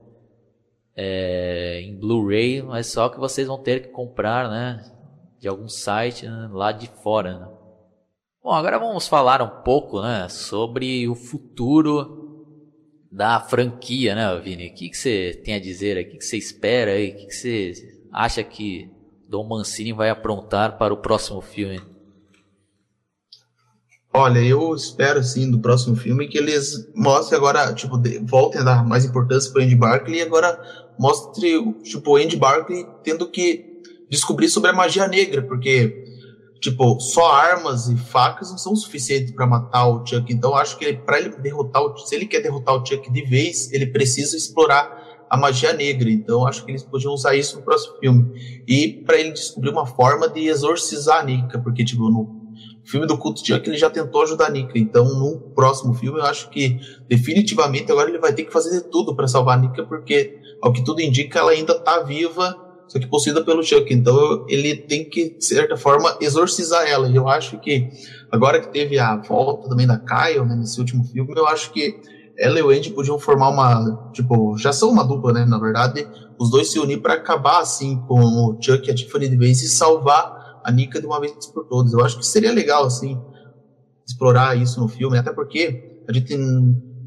é, 0.96 1.82
em 1.82 1.96
Blu-ray, 1.96 2.62
mas 2.62 2.88
só 2.88 3.10
que 3.10 3.20
vocês 3.20 3.48
vão 3.48 3.62
ter 3.62 3.84
que 3.84 3.90
comprar, 3.90 4.50
né, 4.50 4.92
de 5.42 5.48
algum 5.48 5.68
site 5.68 6.28
né, 6.28 6.50
lá 6.54 6.72
de 6.72 6.88
fora. 7.02 7.40
Né? 7.40 7.48
Bom, 8.44 8.52
agora 8.52 8.78
vamos 8.78 9.08
falar 9.08 9.42
um 9.42 9.64
pouco, 9.64 10.00
né, 10.00 10.30
sobre 10.30 11.10
o 11.10 11.16
futuro 11.16 12.46
da 13.12 13.40
franquia, 13.40 14.14
né, 14.14 14.40
Vini? 14.40 14.68
O 14.68 14.74
que, 14.76 14.94
você 14.94 15.42
tem 15.44 15.56
a 15.56 15.60
dizer 15.60 15.98
aí? 15.98 16.04
O 16.04 16.10
que, 16.10 16.22
você 16.24 16.38
espera 16.38 16.92
aí? 16.92 17.10
O 17.10 17.16
que, 17.18 17.32
você 17.32 17.74
acha 18.14 18.44
que 18.44 18.88
Dom 19.28 19.48
Mancini 19.48 19.92
vai 19.92 20.12
aprontar 20.12 20.78
para 20.78 20.94
o 20.94 20.98
próximo 20.98 21.42
filme? 21.42 21.82
Olha, 24.14 24.40
eu 24.40 24.76
espero 24.76 25.24
sim 25.24 25.50
do 25.50 25.58
próximo 25.58 25.96
filme 25.96 26.28
que 26.28 26.38
eles 26.38 26.88
mostrem 26.94 27.40
agora, 27.40 27.74
tipo, 27.74 28.00
voltem 28.24 28.62
a 28.62 28.64
dar 28.64 28.86
mais 28.86 29.06
importância 29.06 29.52
para 29.52 29.64
Andy 29.64 29.76
Barkley 29.76 30.20
e 30.20 30.22
agora 30.22 30.62
mostre, 31.00 31.74
tipo, 31.82 32.18
Andy 32.18 32.36
Barkley 32.36 32.86
tendo 33.04 33.28
que 33.28 33.71
descobrir 34.12 34.50
sobre 34.50 34.70
a 34.70 34.74
magia 34.74 35.08
negra, 35.08 35.42
porque, 35.42 36.04
tipo, 36.60 37.00
só 37.00 37.32
armas 37.32 37.88
e 37.88 37.96
facas 37.96 38.52
não 38.52 38.58
são 38.58 38.76
suficientes 38.76 39.32
para 39.32 39.48
matar 39.48 39.88
o 39.88 40.06
Chuck. 40.06 40.32
Então, 40.32 40.54
acho 40.54 40.78
que 40.78 40.92
para 40.94 41.18
ele 41.18 41.30
derrotar 41.38 41.82
o, 41.82 41.98
se 41.98 42.14
ele 42.14 42.26
quer 42.26 42.42
derrotar 42.42 42.76
o 42.76 42.86
Chuck 42.86 43.10
de 43.10 43.22
vez, 43.24 43.72
ele 43.72 43.88
precisa 43.88 44.36
explorar 44.36 45.00
a 45.30 45.38
magia 45.38 45.72
negra. 45.72 46.10
Então, 46.10 46.46
acho 46.46 46.66
que 46.66 46.72
eles 46.72 46.84
podiam 46.84 47.14
usar 47.14 47.36
isso 47.36 47.56
no 47.56 47.64
próximo 47.64 47.96
filme. 48.00 48.64
E 48.68 49.02
para 49.06 49.18
ele 49.18 49.32
descobrir 49.32 49.70
uma 49.70 49.86
forma 49.86 50.28
de 50.28 50.46
exorcizar 50.48 51.22
a 51.22 51.24
Nika, 51.24 51.58
porque, 51.60 51.86
tipo, 51.86 52.10
no 52.10 52.42
filme 52.84 53.08
do 53.08 53.18
culto 53.18 53.42
de 53.42 53.54
Chuck 53.54 53.70
ele 53.70 53.78
já 53.78 53.90
tentou 53.90 54.24
ajudar 54.24 54.48
a 54.48 54.50
Nika. 54.50 54.78
Então, 54.78 55.06
no 55.06 55.40
próximo 55.56 55.94
filme, 55.94 56.20
eu 56.20 56.26
acho 56.26 56.50
que 56.50 56.82
definitivamente 57.08 57.90
agora 57.90 58.10
ele 58.10 58.20
vai 58.20 58.34
ter 58.34 58.44
que 58.44 58.52
fazer 58.52 58.72
de 58.72 58.90
tudo 58.90 59.16
para 59.16 59.26
salvar 59.26 59.58
a 59.58 59.62
Nika, 59.62 59.86
porque, 59.86 60.38
ao 60.62 60.74
que 60.74 60.84
tudo 60.84 61.02
indica, 61.02 61.40
ela 61.40 61.52
ainda 61.52 61.72
está 61.72 62.04
viva, 62.04 62.71
só 62.92 63.00
que 63.00 63.08
possuída 63.08 63.42
pelo 63.42 63.64
Chuck. 63.64 63.94
Então, 63.94 64.46
ele 64.50 64.76
tem 64.76 65.10
que, 65.10 65.38
de 65.38 65.46
certa 65.46 65.78
forma, 65.78 66.18
exorcizar 66.20 66.86
ela. 66.86 67.08
E 67.08 67.16
eu 67.16 67.30
acho 67.30 67.58
que, 67.60 67.90
agora 68.30 68.60
que 68.60 68.68
teve 68.68 69.00
a 69.00 69.16
volta 69.16 69.70
também 69.70 69.88
da 69.88 69.98
Kyle, 69.98 70.46
né, 70.46 70.58
nesse 70.58 70.78
último 70.78 71.06
filme, 71.06 71.34
eu 71.34 71.48
acho 71.48 71.72
que 71.72 71.96
ela 72.38 72.60
e 72.60 72.62
o 72.62 72.70
Andy 72.70 72.90
podiam 72.90 73.18
formar 73.18 73.48
uma, 73.48 74.12
tipo, 74.12 74.58
já 74.58 74.74
são 74.74 74.90
uma 74.90 75.06
dupla, 75.06 75.32
né, 75.32 75.46
na 75.46 75.58
verdade, 75.58 76.06
os 76.38 76.52
dois 76.52 76.70
se 76.70 76.80
unir 76.80 77.02
para 77.02 77.14
acabar, 77.14 77.62
assim, 77.62 77.98
com 78.10 78.20
o 78.20 78.58
Chuck 78.62 78.86
e 78.86 78.92
a 78.92 78.96
Tiffany 78.96 79.30
de 79.30 79.38
vez 79.38 79.62
e 79.62 79.70
salvar 79.70 80.60
a 80.62 80.70
Nika 80.70 81.00
de 81.00 81.08
uma 81.08 81.22
vez 81.22 81.46
por 81.46 81.64
todas. 81.68 81.94
Eu 81.94 82.04
acho 82.04 82.18
que 82.18 82.26
seria 82.26 82.52
legal, 82.52 82.84
assim, 82.84 83.18
explorar 84.06 84.58
isso 84.58 84.82
no 84.82 84.90
filme, 84.90 85.18
até 85.18 85.32
porque 85.32 86.04
a 86.10 86.12
gente 86.12 86.36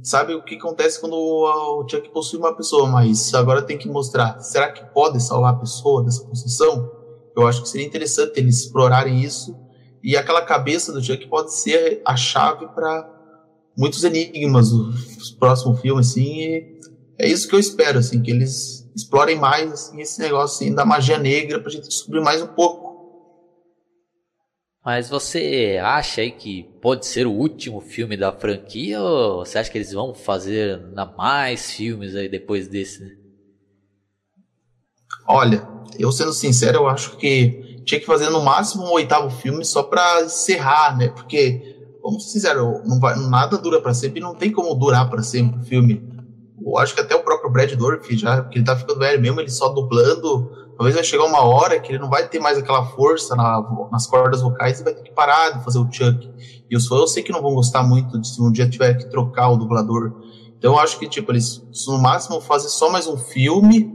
sabe 0.05 0.35
o 0.35 0.45
que 0.45 0.57
acontece 0.57 1.01
quando 1.01 1.17
o 1.17 1.89
Chuck 1.89 2.11
possui 2.11 2.39
uma 2.39 2.55
pessoa, 2.55 2.87
mas 2.87 3.33
agora 3.35 3.63
tem 3.63 3.79
que 3.79 3.89
mostrar, 3.89 4.39
será 4.41 4.71
que 4.71 4.85
pode 4.93 5.21
salvar 5.21 5.55
a 5.55 5.57
pessoa 5.57 6.05
dessa 6.05 6.23
possessão? 6.25 6.91
Eu 7.35 7.47
acho 7.49 7.63
que 7.63 7.69
seria 7.69 7.87
interessante 7.87 8.39
eles 8.39 8.61
explorarem 8.61 9.23
isso, 9.23 9.57
e 10.03 10.17
aquela 10.17 10.43
cabeça 10.43 10.93
do 10.93 11.03
Chuck 11.03 11.27
pode 11.29 11.55
ser 11.55 12.03
a 12.05 12.15
chave 12.15 12.69
para 12.69 13.11
muitos 13.77 14.05
enigmas 14.05 14.71
os 14.71 15.31
próximos 15.33 15.81
filmes, 15.81 16.11
assim, 16.11 16.43
é 17.19 17.27
isso 17.27 17.49
que 17.49 17.55
eu 17.55 17.59
espero, 17.59 17.99
assim, 17.99 18.23
que 18.23 18.31
eles 18.31 18.89
explorem 18.95 19.39
mais, 19.39 19.73
assim, 19.73 20.01
esse 20.01 20.21
negócio, 20.21 20.57
assim, 20.57 20.75
da 20.75 20.85
magia 20.85 21.19
negra 21.19 21.59
pra 21.59 21.71
gente 21.71 21.89
descobrir 21.89 22.21
mais 22.21 22.43
um 22.43 22.47
pouco. 22.47 22.84
Mas 24.85 25.09
você 25.09 25.81
acha 25.83 26.21
aí 26.21 26.31
que 26.31 26.69
pode 26.79 27.07
ser 27.07 27.27
o 27.27 27.33
último 27.33 27.81
filme 27.81 28.19
da 28.19 28.31
franquia 28.31 29.01
ou 29.01 29.39
você 29.39 29.59
acha 29.59 29.71
que 29.71 29.79
eles 29.79 29.93
vão 29.93 30.13
fazer 30.13 30.79
mais 31.17 31.71
filmes 31.71 32.15
aí 32.15 32.29
depois 32.29 32.69
desse? 32.69 33.03
Olha, 35.27 35.67
eu 35.99 36.13
sendo 36.13 36.35
sincero, 36.35 36.79
eu 36.79 36.87
acho 36.87 37.17
que 37.17 37.59
tinha 37.87 37.99
que 37.99 38.05
fazer 38.05 38.29
no 38.29 38.43
máximo 38.43 38.85
um 38.85 38.93
oitavo 38.93 39.31
filme 39.31 39.65
só 39.65 39.83
para 39.83 40.23
encerrar, 40.23 40.95
né? 40.99 41.09
Porque 41.09 41.63
vamos 42.03 42.25
ser 42.25 42.41
sinceros, 42.41 42.87
não 42.87 43.01
vai, 43.01 43.17
nada 43.17 43.57
dura 43.57 43.81
para 43.81 43.95
sempre 43.95 44.21
e 44.21 44.23
não 44.23 44.35
tem 44.35 44.53
como 44.53 44.75
durar 44.75 45.09
para 45.09 45.23
sempre 45.23 45.59
o 45.61 45.65
filme. 45.65 46.03
Eu 46.63 46.77
acho 46.77 46.95
que 46.95 47.01
até 47.01 47.15
o 47.15 47.25
próprio 47.25 47.51
Brad 47.51 47.73
Dourif, 47.73 48.15
já 48.17 48.43
que 48.43 48.59
ele 48.59 48.67
tá 48.67 48.77
ficando 48.77 48.99
velho 48.99 49.21
mesmo, 49.21 49.41
ele 49.41 49.51
só 49.51 49.71
dublando, 49.71 50.51
talvez 50.77 50.95
vai 50.95 51.05
chegar 51.05 51.25
uma 51.25 51.43
hora 51.43 51.79
que 51.81 51.93
ele 51.93 51.99
não 51.99 52.11
vai 52.11 52.29
ter 52.29 52.39
mais 52.39 52.59
aquela 52.59 52.85
força 52.85 53.35
na, 53.37 53.89
nas 53.91 54.07
cordas 54.07 54.43
vocais 54.43 54.81
e 54.81 54.85
vai 54.85 54.95
ter 54.95 55.03
que 55.03 55.13
parar 55.13 55.51
de 55.51 55.65
fazer 55.65 55.79
o 55.79 55.91
Chuck. 55.91 56.31
E 56.71 56.77
os 56.77 56.87
fãs 56.87 57.01
eu 57.01 57.07
sei 57.07 57.23
que 57.23 57.33
não 57.33 57.43
vão 57.43 57.55
gostar 57.55 57.83
muito 57.83 58.21
de 58.21 58.29
se 58.29 58.41
um 58.43 58.51
dia 58.51 58.69
tiver 58.69 58.95
que 58.95 59.09
trocar 59.09 59.51
o 59.51 59.57
dublador. 59.57 60.13
Então 60.59 60.73
eu 60.73 60.79
acho 60.79 60.99
que, 60.99 61.09
tipo, 61.09 61.31
eles 61.31 61.63
no 61.87 61.99
máximo 61.99 62.41
fazer 62.41 62.69
só 62.69 62.91
mais 62.91 63.07
um 63.07 63.17
filme 63.17 63.93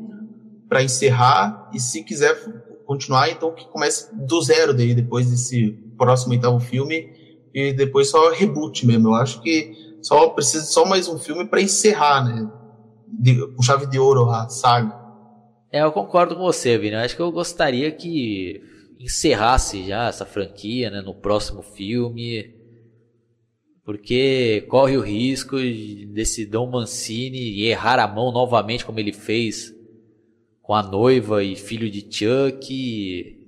para 0.67 0.83
encerrar 0.83 1.69
e 1.73 1.79
se 1.79 2.03
quiser 2.03 2.37
continuar, 2.85 3.29
então 3.29 3.51
que 3.51 3.67
comece 3.67 4.07
do 4.15 4.41
zero 4.41 4.73
daí, 4.73 4.93
depois 4.93 5.29
desse 5.29 5.71
próximo 5.97 6.33
oitavo 6.33 6.59
filme 6.59 7.09
e 7.53 7.73
depois 7.73 8.09
só 8.09 8.31
reboot 8.31 8.85
mesmo. 8.85 9.09
Eu 9.09 9.15
acho 9.15 9.41
que 9.41 9.75
só 10.01 10.29
precisa 10.29 10.65
só 10.65 10.85
mais 10.85 11.07
um 11.07 11.17
filme 11.17 11.45
para 11.45 11.61
encerrar, 11.61 12.23
né? 12.23 12.49
De, 13.07 13.47
com 13.47 13.61
chave 13.61 13.85
de 13.87 13.99
ouro 13.99 14.29
a 14.29 14.47
saga. 14.49 14.98
É, 15.71 15.81
eu 15.81 15.91
concordo 15.91 16.35
com 16.35 16.41
você, 16.41 16.77
Vini. 16.77 16.95
Eu 16.95 16.99
acho 16.99 17.15
que 17.15 17.21
eu 17.21 17.31
gostaria 17.31 17.91
que 17.91 18.61
encerrasse 18.99 19.87
já 19.87 20.07
essa 20.07 20.25
franquia, 20.25 20.89
né, 20.89 21.01
no 21.01 21.13
próximo 21.13 21.61
filme. 21.61 22.55
Porque 23.83 24.65
corre 24.69 24.97
o 24.97 25.01
risco 25.01 25.57
desse 26.13 26.45
Dom 26.45 26.69
Mancini 26.69 27.63
errar 27.63 27.99
a 27.99 28.07
mão 28.07 28.31
novamente, 28.31 28.85
como 28.85 28.99
ele 28.99 29.13
fez 29.13 29.73
com 30.61 30.75
a 30.75 30.83
noiva 30.83 31.43
e 31.43 31.55
filho 31.55 31.89
de 31.89 32.01
Chuck, 32.01 32.71
e, 32.71 33.47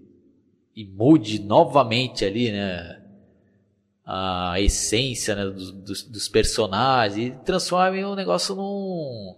e 0.75 0.85
mude 0.85 1.39
novamente 1.39 2.25
ali, 2.25 2.51
né? 2.51 3.01
a 4.13 4.59
essência 4.59 5.35
né, 5.35 5.45
dos, 5.45 5.71
dos, 5.71 6.03
dos, 6.03 6.27
personagens 6.27 7.27
e 7.27 7.31
transforma 7.45 7.97
em 7.97 8.03
um 8.03 8.15
negócio 8.15 8.55
num 8.55 9.35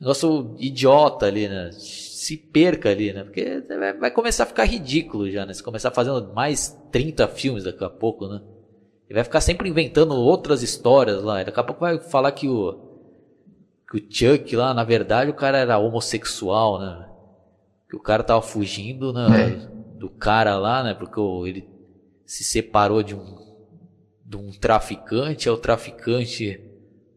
negócio 0.00 0.54
idiota 0.58 1.26
ali, 1.26 1.48
né? 1.48 1.70
Se 1.72 2.36
perca 2.36 2.90
ali, 2.90 3.12
né? 3.12 3.24
Porque 3.24 3.62
vai 3.98 4.10
começar 4.10 4.44
a 4.44 4.46
ficar 4.46 4.64
ridículo 4.64 5.30
já, 5.30 5.44
né? 5.44 5.52
Se 5.52 5.62
começar 5.62 5.90
fazendo 5.90 6.32
mais 6.32 6.76
30 6.90 7.28
filmes 7.28 7.64
daqui 7.64 7.84
a 7.84 7.90
pouco, 7.90 8.26
né? 8.26 8.40
E 9.08 9.14
vai 9.14 9.24
ficar 9.24 9.40
sempre 9.40 9.68
inventando 9.68 10.14
outras 10.14 10.62
histórias 10.62 11.22
lá. 11.22 11.42
Daqui 11.42 11.60
a 11.60 11.64
pouco 11.64 11.80
vai 11.80 11.98
falar 11.98 12.32
que 12.32 12.48
o 12.48 12.92
que 13.90 13.98
o 13.98 14.06
Chuck 14.10 14.56
lá, 14.56 14.74
na 14.74 14.82
verdade, 14.82 15.30
o 15.30 15.34
cara 15.34 15.58
era 15.58 15.78
homossexual, 15.78 16.80
né? 16.80 17.08
Que 17.88 17.96
o 17.96 18.00
cara 18.00 18.22
tava 18.22 18.42
fugindo, 18.42 19.12
né? 19.12 19.26
É. 19.70 19.98
Do 19.98 20.08
cara 20.08 20.56
lá, 20.56 20.82
né? 20.82 20.94
Porque 20.94 21.20
ele 21.48 21.68
se 22.26 22.42
separou 22.42 23.02
de 23.02 23.14
um 23.14 23.44
de 24.24 24.36
um 24.38 24.50
traficante, 24.50 25.48
é 25.48 25.52
o 25.52 25.56
traficante 25.56 26.60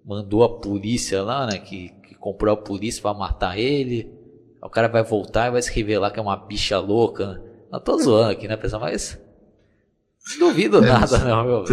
mandou 0.05 0.43
a 0.43 0.59
polícia 0.59 1.21
lá, 1.21 1.45
né, 1.47 1.57
que 1.57 1.91
comprou 2.27 2.53
a 2.55 2.57
polícia 2.57 3.01
para 3.01 3.13
matar 3.13 3.57
ele. 3.57 4.11
O 4.61 4.69
cara 4.69 4.89
vai 4.89 5.01
voltar 5.01 5.47
e 5.47 5.51
vai 5.51 5.61
se 5.61 5.71
revelar 5.71 6.11
que 6.11 6.19
é 6.19 6.21
uma 6.21 6.35
bicha 6.35 6.77
louca. 6.77 7.25
Né? 7.25 7.41
Não 7.71 7.79
tô 7.79 7.97
zoando 7.97 8.31
aqui, 8.31 8.49
né, 8.49 8.57
pessoal? 8.57 8.81
Mas 8.81 9.17
duvido 10.37 10.83
é, 10.83 10.89
nada, 10.89 11.19
não, 11.19 11.45
meu. 11.45 11.63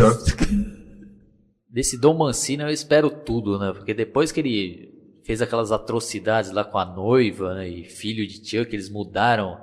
Desse 1.69 1.99
Dom 1.99 2.15
Mancini 2.15 2.63
eu 2.63 2.69
espero 2.69 3.11
tudo, 3.11 3.59
né? 3.59 3.73
Porque 3.73 3.93
depois 3.93 4.31
que 4.31 4.39
ele 4.39 4.95
fez 5.25 5.43
aquelas 5.43 5.73
atrocidades 5.73 6.53
lá 6.53 6.63
com 6.63 6.79
a 6.79 6.85
noiva 6.85 7.55
né, 7.55 7.69
e 7.69 7.83
filho 7.83 8.25
de 8.25 8.41
tio, 8.41 8.65
que 8.65 8.77
eles 8.77 8.89
mudaram 8.89 9.61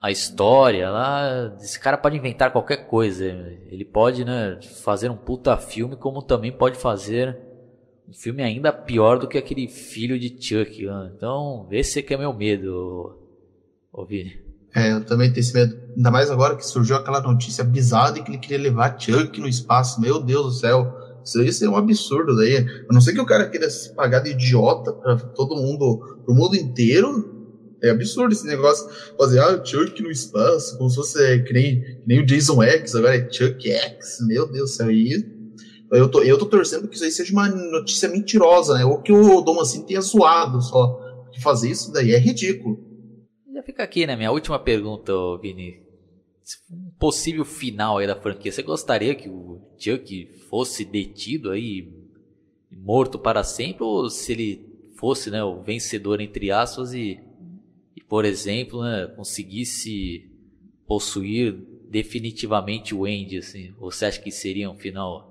a 0.00 0.08
história 0.08 0.88
lá. 0.88 1.52
Esse 1.60 1.80
cara 1.80 1.98
pode 1.98 2.16
inventar 2.16 2.52
qualquer 2.52 2.86
coisa. 2.86 3.24
Ele 3.24 3.84
pode, 3.84 4.24
né, 4.24 4.60
fazer 4.84 5.10
um 5.10 5.16
puta 5.16 5.56
filme, 5.56 5.96
como 5.96 6.22
também 6.22 6.52
pode 6.52 6.78
fazer 6.78 7.49
um 8.10 8.12
filme 8.12 8.42
ainda 8.42 8.72
pior 8.72 9.20
do 9.20 9.28
que 9.28 9.38
aquele 9.38 9.68
filho 9.68 10.18
de 10.18 10.28
Chuck. 10.30 10.84
Né? 10.84 11.12
Então, 11.16 11.68
esse 11.70 12.02
que 12.02 12.12
é 12.12 12.18
meu 12.18 12.34
medo, 12.34 13.16
ouvir. 13.92 14.44
É, 14.74 14.92
eu 14.92 15.04
também 15.04 15.30
tenho 15.30 15.40
esse 15.40 15.54
medo. 15.54 15.78
Ainda 15.96 16.10
mais 16.10 16.30
agora 16.30 16.56
que 16.56 16.66
surgiu 16.66 16.96
aquela 16.96 17.20
notícia 17.20 17.62
bizarra 17.62 18.14
de 18.14 18.22
que 18.22 18.30
ele 18.30 18.38
queria 18.38 18.58
levar 18.58 18.98
Chuck 18.98 19.40
no 19.40 19.46
espaço. 19.46 20.00
Meu 20.00 20.20
Deus 20.20 20.44
do 20.46 20.52
céu. 20.52 20.92
Isso 21.24 21.40
ia 21.40 21.52
ser 21.52 21.68
um 21.68 21.76
absurdo 21.76 22.36
daí. 22.36 22.56
A 22.56 22.92
não 22.92 23.00
ser 23.00 23.12
que 23.12 23.20
o 23.20 23.26
cara 23.26 23.48
queira 23.48 23.70
se 23.70 23.94
pagar 23.94 24.20
de 24.20 24.30
idiota 24.30 24.92
pra 24.92 25.16
todo 25.16 25.54
mundo, 25.54 26.20
pro 26.24 26.34
mundo 26.34 26.56
inteiro. 26.56 27.38
É 27.80 27.90
absurdo 27.90 28.32
esse 28.32 28.46
negócio. 28.46 28.88
Fazer, 29.16 29.38
ah, 29.38 29.64
Chuck 29.64 30.02
no 30.02 30.10
espaço, 30.10 30.76
como 30.76 30.90
se 30.90 30.96
fosse 30.96 31.22
é, 31.22 31.38
que, 31.38 31.52
nem, 31.52 31.80
que 31.80 32.02
nem 32.06 32.20
o 32.20 32.26
Jason 32.26 32.60
X, 32.62 32.94
agora 32.96 33.16
é 33.16 33.30
Chuck 33.30 33.70
X. 33.70 34.18
Meu 34.26 34.50
Deus 34.50 34.70
do 34.70 34.74
céu. 34.74 34.90
E 34.90 35.39
eu 35.90 36.08
tô, 36.10 36.22
eu 36.22 36.38
tô 36.38 36.46
torcendo 36.46 36.88
que 36.88 36.94
isso 36.94 37.04
aí 37.04 37.10
seja 37.10 37.32
uma 37.32 37.48
notícia 37.48 38.08
mentirosa, 38.08 38.74
né? 38.74 38.84
Ou 38.84 39.02
que 39.02 39.12
o 39.12 39.40
Dom 39.40 39.60
assim 39.60 39.84
tenha 39.84 40.00
zoado 40.00 40.60
só. 40.62 41.08
Fazer 41.42 41.70
isso 41.70 41.90
daí 41.90 42.12
é 42.12 42.18
ridículo. 42.18 42.78
Já 43.54 43.62
fica 43.62 43.82
aqui, 43.82 44.06
né? 44.06 44.14
Minha 44.14 44.30
última 44.30 44.58
pergunta, 44.58 45.12
Vini. 45.40 45.82
Um 46.70 46.90
possível 46.98 47.44
final 47.44 47.98
aí 47.98 48.06
da 48.06 48.20
franquia. 48.20 48.52
Você 48.52 48.62
gostaria 48.62 49.14
que 49.14 49.28
o 49.28 49.60
Chuck 49.78 50.26
fosse 50.50 50.84
detido 50.84 51.50
aí, 51.50 51.88
morto 52.70 53.18
para 53.18 53.42
sempre, 53.42 53.84
ou 53.84 54.10
se 54.10 54.32
ele 54.32 54.70
fosse 54.98 55.30
né, 55.30 55.42
o 55.42 55.62
vencedor, 55.62 56.20
entre 56.20 56.50
aspas, 56.50 56.92
e, 56.92 57.18
e 57.96 58.02
por 58.02 58.26
exemplo, 58.26 58.82
né, 58.82 59.06
conseguisse 59.16 60.30
possuir 60.86 61.54
definitivamente 61.88 62.94
o 62.94 63.04
Andy, 63.06 63.38
assim? 63.38 63.72
Você 63.78 64.04
acha 64.04 64.20
que 64.20 64.30
seria 64.30 64.70
um 64.70 64.76
final 64.76 65.29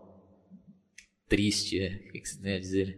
triste, 1.29 1.79
é. 1.79 1.95
O 1.95 2.11
que, 2.11 2.27
você 2.27 2.41
tem 2.41 2.55
a 2.55 2.59
dizer? 2.59 2.97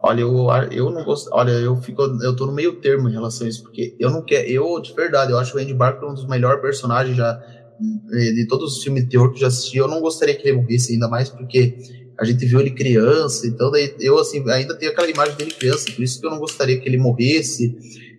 Olha, 0.00 0.20
eu, 0.20 0.48
eu 0.70 0.90
não 0.90 1.04
gosto. 1.04 1.28
Olha, 1.32 1.50
eu 1.52 1.76
fico. 1.76 2.02
Eu 2.22 2.36
tô 2.36 2.46
no 2.46 2.52
meio 2.52 2.80
termo 2.80 3.08
em 3.08 3.12
relação 3.12 3.46
a 3.46 3.50
isso, 3.50 3.62
porque 3.62 3.96
eu 3.98 4.10
não 4.10 4.24
quero. 4.24 4.48
Eu, 4.48 4.80
de 4.80 4.94
verdade, 4.94 5.32
eu 5.32 5.38
acho 5.38 5.56
o 5.56 5.60
Andy 5.60 5.74
Barker 5.74 6.08
um 6.08 6.14
dos 6.14 6.26
melhores 6.26 6.60
personagens 6.60 7.16
já. 7.16 7.38
De 7.78 8.46
todos 8.46 8.76
os 8.76 8.82
filmes 8.82 9.02
de 9.02 9.08
terror 9.10 9.30
que 9.30 9.36
eu 9.36 9.40
já 9.40 9.46
assisti, 9.48 9.78
eu 9.78 9.88
não 9.88 10.00
gostaria 10.00 10.36
que 10.36 10.46
ele 10.46 10.58
morresse 10.58 10.92
ainda 10.92 11.08
mais, 11.08 11.28
porque 11.28 11.76
a 12.16 12.24
gente 12.24 12.46
viu 12.46 12.60
ele 12.60 12.70
criança, 12.70 13.48
então 13.48 13.68
daí 13.68 13.92
eu 13.98 14.16
assim, 14.16 14.48
ainda 14.48 14.78
tenho 14.78 14.92
aquela 14.92 15.10
imagem 15.10 15.34
dele 15.34 15.50
criança, 15.50 15.90
por 15.90 16.00
isso 16.04 16.20
que 16.20 16.24
eu 16.24 16.30
não 16.30 16.38
gostaria 16.38 16.78
que 16.78 16.88
ele 16.88 16.98
morresse. 16.98 17.74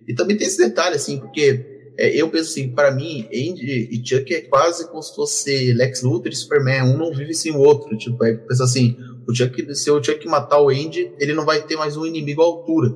E 0.06 0.14
também 0.14 0.36
tem 0.36 0.46
esse 0.46 0.58
detalhe, 0.58 0.96
assim, 0.96 1.18
porque 1.18 1.64
é, 1.98 2.14
eu 2.14 2.28
penso 2.30 2.50
assim, 2.50 2.68
para 2.68 2.90
mim, 2.90 3.26
Andy 3.32 3.88
e 3.90 4.02
Chuck 4.06 4.34
é 4.34 4.42
quase 4.42 4.88
como 4.88 5.02
se 5.02 5.14
fosse 5.14 5.72
Lex 5.72 6.02
Luthor 6.02 6.30
e 6.30 6.36
Superman, 6.36 6.82
um 6.82 6.98
não 6.98 7.12
vive 7.12 7.32
sem 7.32 7.52
o 7.52 7.58
outro. 7.58 7.96
Tipo, 7.96 8.22
é, 8.24 8.34
pensa 8.34 8.64
assim, 8.64 8.96
o 9.26 9.34
Chuck, 9.34 9.74
se 9.74 9.90
o 9.90 10.02
Chuck 10.02 10.26
matar 10.26 10.60
o 10.60 10.68
Andy, 10.68 11.12
ele 11.18 11.32
não 11.32 11.44
vai 11.44 11.62
ter 11.62 11.76
mais 11.76 11.96
um 11.96 12.04
inimigo 12.04 12.42
à 12.42 12.44
altura. 12.44 12.94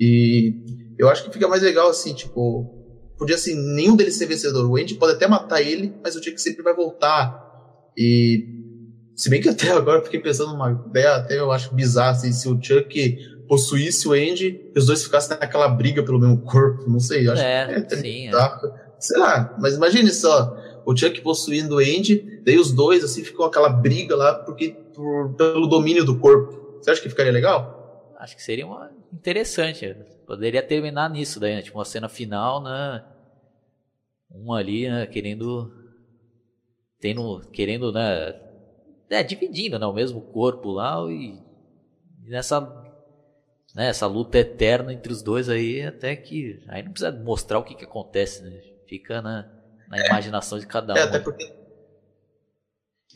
E 0.00 0.54
eu 0.98 1.08
acho 1.08 1.24
que 1.24 1.32
fica 1.32 1.46
mais 1.46 1.62
legal 1.62 1.88
assim, 1.88 2.14
tipo, 2.14 2.64
podia 3.18 3.34
assim, 3.34 3.54
nenhum 3.74 3.94
deles 3.94 4.14
ser 4.16 4.26
vencedor. 4.26 4.70
O 4.70 4.76
Andy 4.76 4.94
pode 4.94 5.12
até 5.12 5.26
matar 5.28 5.60
ele, 5.60 5.94
mas 6.02 6.16
o 6.16 6.22
Chuck 6.22 6.40
sempre 6.40 6.62
vai 6.62 6.74
voltar. 6.74 7.42
E 7.96 8.48
se 9.14 9.28
bem 9.28 9.40
que 9.40 9.50
até 9.50 9.70
agora 9.72 9.98
eu 9.98 10.04
fiquei 10.04 10.20
pensando 10.20 10.52
numa 10.52 10.82
ideia, 10.88 11.16
até 11.16 11.38
eu 11.38 11.52
acho 11.52 11.74
bizarro, 11.74 12.16
assim, 12.16 12.32
se 12.32 12.48
o 12.48 12.58
Chuck 12.60 13.33
possuísse 13.48 14.08
o 14.08 14.12
Andy 14.12 14.70
e 14.74 14.78
os 14.78 14.86
dois 14.86 15.02
ficassem 15.02 15.36
naquela 15.38 15.68
briga 15.68 16.02
pelo 16.02 16.18
mesmo 16.18 16.40
corpo, 16.42 16.88
não 16.88 17.00
sei, 17.00 17.28
acho 17.28 17.42
é, 17.42 17.82
que 17.82 17.94
é, 17.94 17.98
sim, 17.98 18.28
é. 18.28 18.32
sei 18.98 19.18
lá, 19.18 19.54
mas 19.60 19.74
imagine 19.74 20.10
só, 20.10 20.56
o 20.86 20.96
Chuck 20.96 21.20
possuindo 21.20 21.76
o 21.76 21.78
Andy, 21.78 22.42
daí 22.44 22.58
os 22.58 22.72
dois 22.72 23.02
assim 23.02 23.24
ficam 23.24 23.44
aquela 23.46 23.68
briga 23.68 24.14
lá 24.14 24.34
porque 24.34 24.76
por, 24.94 25.34
pelo 25.34 25.66
domínio 25.66 26.04
do 26.04 26.18
corpo. 26.18 26.78
Você 26.80 26.90
acha 26.90 27.00
que 27.00 27.08
ficaria 27.08 27.32
legal? 27.32 28.14
Acho 28.18 28.36
que 28.36 28.42
seria 28.42 28.66
uma 28.66 28.90
interessante. 29.12 29.96
Poderia 30.26 30.62
terminar 30.62 31.10
nisso 31.10 31.40
daí, 31.40 31.54
né? 31.54 31.62
Tipo 31.62 31.78
uma 31.78 31.84
cena 31.84 32.08
final, 32.08 32.62
né? 32.62 33.04
Um 34.30 34.52
ali, 34.52 34.88
né? 34.88 35.06
Querendo 35.06 35.72
tendo 37.00 37.40
querendo, 37.52 37.92
né, 37.92 38.34
é, 39.10 39.22
dividindo, 39.22 39.78
né, 39.78 39.84
o 39.84 39.92
mesmo 39.92 40.22
corpo 40.22 40.70
lá 40.70 40.96
e 41.10 41.38
nessa 42.22 42.60
né, 43.74 43.88
essa 43.88 44.06
luta 44.06 44.38
eterna 44.38 44.92
entre 44.92 45.12
os 45.12 45.20
dois 45.20 45.48
aí, 45.48 45.82
até 45.82 46.14
que. 46.14 46.62
Aí 46.68 46.82
não 46.82 46.92
precisa 46.92 47.10
mostrar 47.10 47.58
o 47.58 47.64
que, 47.64 47.74
que 47.74 47.84
acontece, 47.84 48.42
né? 48.42 48.60
Fica 48.88 49.20
na, 49.20 49.46
na 49.88 49.98
é. 49.98 50.06
imaginação 50.06 50.58
de 50.58 50.66
cada 50.66 50.94
um. 50.94 50.96
É, 50.96 51.02
até 51.02 51.18
porque. 51.18 51.52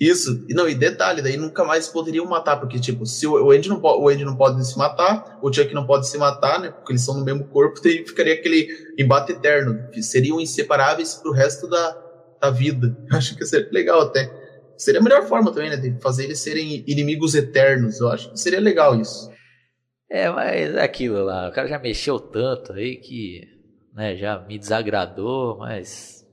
Isso, 0.00 0.46
e 0.48 0.54
não, 0.54 0.68
e 0.68 0.76
detalhe, 0.76 1.20
daí 1.20 1.36
nunca 1.36 1.64
mais 1.64 1.88
poderiam 1.88 2.24
matar, 2.24 2.56
porque, 2.58 2.78
tipo, 2.78 3.04
se 3.04 3.26
o 3.26 3.50
Andy 3.50 3.68
não, 3.68 3.80
o 3.82 4.08
Andy 4.08 4.24
não 4.24 4.36
pode 4.36 4.64
se 4.64 4.78
matar, 4.78 5.38
o 5.42 5.52
Chuck 5.52 5.74
não 5.74 5.86
pode 5.86 6.08
se 6.08 6.16
matar, 6.16 6.60
né? 6.60 6.70
Porque 6.70 6.92
eles 6.92 7.04
são 7.04 7.18
no 7.18 7.24
mesmo 7.24 7.44
corpo, 7.48 7.80
daí 7.82 8.06
ficaria 8.06 8.34
aquele 8.34 8.68
embate 8.98 9.32
eterno. 9.32 9.90
Que 9.90 10.02
seriam 10.02 10.40
inseparáveis 10.40 11.14
pro 11.14 11.32
resto 11.32 11.68
da, 11.68 11.96
da 12.40 12.50
vida. 12.50 12.96
Acho 13.12 13.36
que 13.36 13.44
seria 13.44 13.68
legal 13.72 14.00
até. 14.02 14.30
Seria 14.76 15.00
a 15.00 15.02
melhor 15.02 15.26
forma 15.26 15.52
também, 15.52 15.70
né? 15.70 15.76
De 15.76 16.00
fazer 16.00 16.24
eles 16.24 16.38
serem 16.38 16.84
inimigos 16.86 17.34
eternos. 17.34 17.98
Eu 17.98 18.08
acho 18.10 18.30
que 18.30 18.38
seria 18.38 18.60
legal 18.60 18.94
isso. 19.00 19.28
É, 20.10 20.30
mas 20.30 20.74
é 20.74 20.82
aquilo 20.82 21.22
lá, 21.22 21.48
o 21.48 21.52
cara 21.52 21.68
já 21.68 21.78
mexeu 21.78 22.18
tanto 22.18 22.72
aí 22.72 22.96
que 22.96 23.58
né, 23.98 24.16
já 24.16 24.38
me 24.38 24.56
desagradou, 24.56 25.58
mas. 25.58 26.24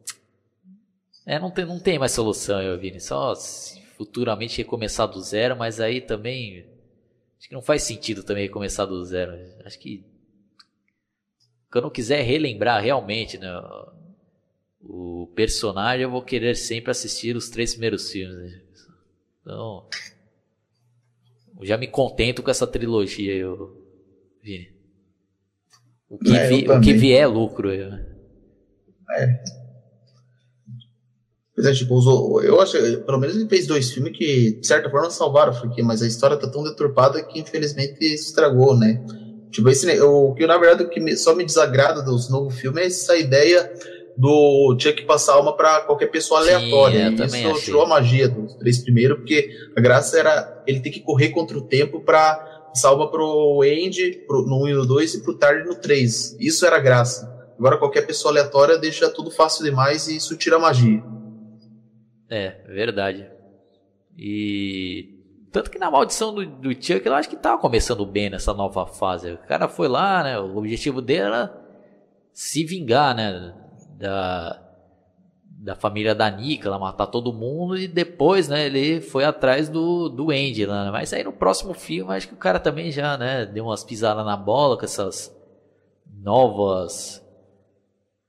É, 1.25 1.39
não 1.39 1.49
tem, 1.49 1.65
não 1.65 1.79
tem 1.79 1.97
mais 1.97 2.11
solução, 2.11 2.61
eu 2.61 2.77
Vini. 2.77 3.01
Só 3.01 3.33
futuramente 3.97 4.57
recomeçar 4.57 5.07
do 5.07 5.19
zero, 5.19 5.55
mas 5.57 5.79
aí 5.79 5.99
também. 5.99 6.63
Acho 7.39 7.49
que 7.49 7.55
não 7.55 7.63
faz 7.63 7.81
sentido 7.81 8.23
também 8.23 8.43
recomeçar 8.43 8.85
do 8.85 9.03
zero. 9.03 9.33
Acho 9.65 9.79
que. 9.79 10.05
Quando 11.71 11.85
eu 11.85 11.91
quiser 11.91 12.21
relembrar 12.21 12.81
realmente 12.83 13.37
né, 13.37 13.51
o 14.79 15.27
personagem, 15.35 16.03
eu 16.03 16.11
vou 16.11 16.21
querer 16.21 16.55
sempre 16.55 16.91
assistir 16.91 17.35
os 17.35 17.49
três 17.49 17.71
primeiros 17.71 18.11
filmes. 18.11 18.37
Né? 18.37 18.61
Então. 19.41 19.89
Eu 21.59 21.65
já 21.65 21.77
me 21.77 21.87
contento 21.87 22.43
com 22.43 22.51
essa 22.51 22.67
trilogia, 22.67 23.33
eu, 23.33 23.81
Vini. 24.41 24.75
O 26.09 26.17
que, 26.17 26.35
é, 26.35 26.47
vi, 26.47 26.69
o 26.69 26.79
que 26.81 26.93
vier 26.93 27.23
é 27.23 27.27
lucro. 27.27 27.73
Eu. 27.73 27.91
É. 29.11 29.43
Pois 31.55 31.67
é, 31.67 31.73
tipo, 31.73 31.95
usou, 31.95 32.43
eu 32.43 32.59
acho, 32.59 32.73
pelo 33.03 33.17
menos 33.17 33.35
ele 33.35 33.47
fez 33.47 33.65
dois 33.65 33.89
filmes 33.89 34.15
que, 34.15 34.59
de 34.59 34.67
certa 34.67 34.89
forma, 34.89 35.09
salvaram 35.09 35.51
a 35.51 35.55
franquia, 35.55 35.83
mas 35.83 36.01
a 36.01 36.07
história 36.07 36.35
tá 36.35 36.47
tão 36.47 36.63
deturpada 36.63 37.23
que, 37.23 37.39
infelizmente, 37.39 38.03
estragou, 38.03 38.77
né? 38.77 39.01
Tipo, 39.51 39.69
esse, 39.69 39.99
o 40.01 40.33
que, 40.33 40.45
na 40.45 40.57
verdade, 40.57 40.83
o 40.83 40.89
que 40.89 40.99
me, 40.99 41.15
só 41.15 41.33
me 41.33 41.45
desagrada 41.45 42.03
dos 42.03 42.29
novos 42.29 42.59
filmes 42.59 42.83
é 42.83 42.87
essa 42.87 43.15
ideia 43.15 43.71
do 44.17 44.75
tinha 44.77 44.93
que 44.93 45.03
passar 45.03 45.33
alma 45.33 45.55
para 45.55 45.81
qualquer 45.81 46.07
pessoa 46.07 46.39
aleatória. 46.39 47.09
Sim, 47.09 47.23
Isso 47.25 47.47
achei. 47.47 47.63
tirou 47.65 47.83
a 47.83 47.87
magia 47.87 48.29
dos 48.29 48.55
três 48.55 48.79
primeiros, 48.79 49.17
porque 49.17 49.49
a 49.75 49.81
graça 49.81 50.17
era 50.19 50.63
ele 50.65 50.79
ter 50.79 50.89
que 50.89 51.01
correr 51.01 51.29
contra 51.29 51.57
o 51.57 51.61
tempo 51.61 52.01
para 52.01 52.71
salva 52.73 53.07
pro 53.07 53.61
Andy 53.61 54.23
pro, 54.27 54.45
no 54.45 54.63
1 54.63 54.67
e 54.67 54.73
no 54.73 54.85
2 54.85 55.15
e 55.15 55.23
pro 55.23 55.37
Tardy 55.37 55.67
no 55.67 55.75
3. 55.75 56.37
Isso 56.39 56.65
era 56.65 56.77
a 56.77 56.79
graça. 56.79 57.33
Agora 57.57 57.77
qualquer 57.77 58.05
pessoa 58.05 58.31
aleatória 58.31 58.77
deixa 58.77 59.09
tudo 59.09 59.31
fácil 59.31 59.63
demais 59.63 60.07
e 60.07 60.17
isso 60.17 60.35
tira 60.37 60.57
a 60.57 60.59
magia. 60.59 61.03
É, 62.29 62.63
verdade. 62.67 63.27
E 64.17 65.15
tanto 65.51 65.71
que 65.71 65.79
na 65.79 65.89
maldição 65.89 66.33
do, 66.33 66.45
do 66.45 66.71
Chuck, 66.73 67.05
eu 67.05 67.13
acho 67.13 67.29
que 67.29 67.35
tava 67.37 67.61
começando 67.61 68.05
bem 68.05 68.29
nessa 68.29 68.53
nova 68.53 68.85
fase. 68.85 69.31
O 69.31 69.37
cara 69.37 69.69
foi 69.69 69.87
lá, 69.87 70.21
né? 70.23 70.39
O 70.39 70.57
objetivo 70.57 71.01
dele 71.01 71.21
era 71.21 71.53
se 72.33 72.65
vingar, 72.65 73.15
né? 73.15 73.53
Da, 73.97 74.61
da 75.65 75.75
família 75.75 76.13
da 76.13 76.29
Nika, 76.29 76.67
ela 76.67 76.77
matar 76.77 77.07
todo 77.07 77.33
mundo 77.33 77.77
e 77.77 77.87
depois, 77.87 78.47
né, 78.47 78.65
ele 78.65 79.01
foi 79.01 79.23
atrás 79.23 79.69
do, 79.69 80.09
do 80.09 80.29
Andy 80.31 80.65
lá. 80.65 80.85
Né? 80.85 80.91
Mas 80.91 81.13
aí 81.13 81.23
no 81.23 81.31
próximo 81.31 81.73
filme, 81.73 82.13
acho 82.13 82.27
que 82.27 82.33
o 82.33 82.37
cara 82.37 82.59
também 82.59 82.91
já, 82.91 83.17
né, 83.17 83.45
deu 83.45 83.65
umas 83.65 83.83
pisadas 83.83 84.25
na 84.25 84.37
bola 84.37 84.77
com 84.77 84.85
essas 84.85 85.35
novas 86.21 87.23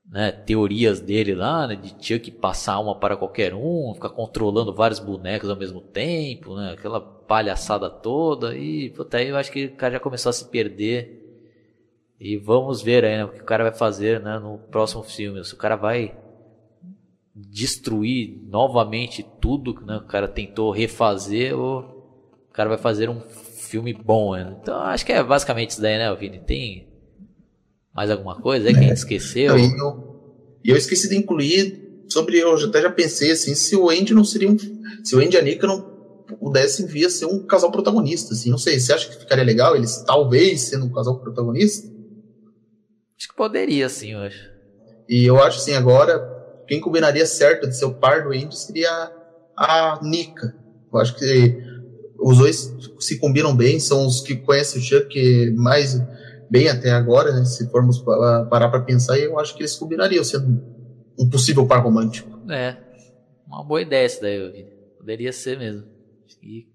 né, 0.09 0.31
teorias 0.31 1.01
dele 1.01 1.35
lá, 1.35 1.67
né, 1.67 1.75
de 1.75 1.89
Chuck 1.99 2.31
passar 2.31 2.79
uma 2.79 2.95
para 2.95 3.17
qualquer 3.17 3.53
um, 3.53 3.91
ficar 3.93 4.09
controlando 4.09 4.73
vários 4.73 4.99
bonecos 4.99 5.49
ao 5.49 5.55
mesmo 5.55 5.81
tempo, 5.81 6.55
né, 6.55 6.71
aquela 6.71 7.01
palhaçada 7.01 7.89
toda 7.89 8.55
e 8.57 8.89
puta, 8.91 9.17
aí 9.17 9.27
eu 9.27 9.35
acho 9.35 9.51
que 9.51 9.65
o 9.65 9.75
cara 9.75 9.93
já 9.93 9.99
começou 9.99 10.29
a 10.29 10.33
se 10.33 10.45
perder 10.45 11.26
e 12.19 12.35
vamos 12.37 12.81
ver 12.81 13.05
aí 13.05 13.17
né, 13.17 13.25
o 13.25 13.29
que 13.29 13.41
o 13.41 13.45
cara 13.45 13.63
vai 13.63 13.73
fazer 13.73 14.19
né, 14.19 14.39
no 14.39 14.57
próximo 14.57 15.03
filme. 15.03 15.43
Se 15.43 15.53
o 15.53 15.57
cara 15.57 15.75
vai 15.75 16.17
destruir 17.35 18.39
novamente 18.47 19.23
tudo 19.39 19.75
que 19.75 19.85
né, 19.85 19.97
o 19.97 20.07
cara 20.07 20.27
tentou 20.27 20.71
refazer 20.71 21.55
ou 21.55 21.81
o 22.49 22.53
cara 22.53 22.69
vai 22.69 22.77
fazer 22.79 23.07
um 23.07 23.21
filme 23.21 23.93
bom. 23.93 24.35
Né? 24.35 24.57
Então 24.59 24.79
acho 24.81 25.05
que 25.05 25.13
é 25.13 25.23
basicamente 25.23 25.71
isso 25.71 25.81
daí, 25.81 25.97
né, 25.97 26.13
Vini? 26.15 26.39
Tem 26.39 26.87
mais 27.93 28.09
alguma 28.09 28.35
coisa 28.41 28.67
aí 28.67 28.73
que 28.73 28.79
a 28.79 28.83
gente 28.83 28.97
esqueceu? 28.97 29.57
E 29.57 29.79
eu, 29.79 30.21
eu, 30.65 30.75
esqueci 30.75 31.07
de 31.07 31.17
incluir 31.17 32.03
sobre, 32.09 32.39
eu 32.39 32.55
até 32.55 32.81
já 32.81 32.89
pensei 32.89 33.31
assim, 33.31 33.53
se 33.53 33.75
o 33.75 33.89
Andy 33.89 34.15
não 34.15 34.23
seria 34.23 34.49
um. 34.49 34.57
Se 35.03 35.15
o 35.15 35.19
Andy 35.19 35.35
e 35.35 35.39
a 35.39 35.41
Nika 35.43 35.67
não 35.67 35.81
pudessem 36.39 36.87
vir 36.87 37.05
a 37.05 37.09
ser 37.09 37.25
um 37.25 37.45
casal 37.45 37.71
protagonista, 37.71 38.33
assim, 38.33 38.49
não 38.49 38.57
sei, 38.57 38.79
você 38.79 38.91
acha 38.91 39.07
que 39.07 39.19
ficaria 39.19 39.43
legal 39.43 39.75
eles 39.75 40.03
talvez 40.05 40.61
sendo 40.61 40.85
um 40.85 40.91
casal 40.91 41.19
protagonista? 41.19 41.96
Acho 43.17 43.29
que 43.29 43.35
poderia, 43.35 43.89
sim, 43.89 44.13
eu 44.13 44.19
acho. 44.19 44.51
E 45.09 45.25
eu 45.25 45.41
acho 45.41 45.57
assim, 45.57 45.73
agora, 45.73 46.19
quem 46.67 46.79
combinaria 46.79 47.25
certo 47.25 47.67
de 47.67 47.75
ser 47.75 47.85
o 47.85 47.95
par 47.95 48.23
do 48.23 48.29
Andy 48.29 48.55
seria 48.55 48.89
a 49.57 49.99
Nika. 50.03 50.55
Eu 50.93 50.99
acho 50.99 51.15
que 51.15 51.57
os 52.19 52.37
dois 52.37 52.73
se 52.99 53.17
combinam 53.17 53.55
bem, 53.55 53.79
são 53.79 54.05
os 54.05 54.21
que 54.21 54.35
conhecem 54.35 54.79
o 54.79 54.83
Chuck 54.83 55.51
mais 55.55 55.99
bem 56.49 56.69
até 56.69 56.91
agora, 56.91 57.31
né? 57.33 57.43
Se 57.45 57.69
formos 57.69 57.99
parar 58.49 58.69
para 58.69 58.81
pensar, 58.81 59.17
eu 59.17 59.39
acho 59.39 59.55
que 59.55 59.61
eles 59.61 59.75
combinariam 59.75 60.23
sendo 60.23 60.61
um 61.19 61.29
possível 61.29 61.65
par 61.65 61.83
romântico. 61.83 62.39
É, 62.51 62.77
uma 63.47 63.63
boa 63.63 63.81
ideia 63.81 64.05
essa 64.05 64.21
daí, 64.21 64.65
Poderia 64.97 65.31
ser 65.31 65.57
mesmo. 65.57 65.85
E 66.43 66.67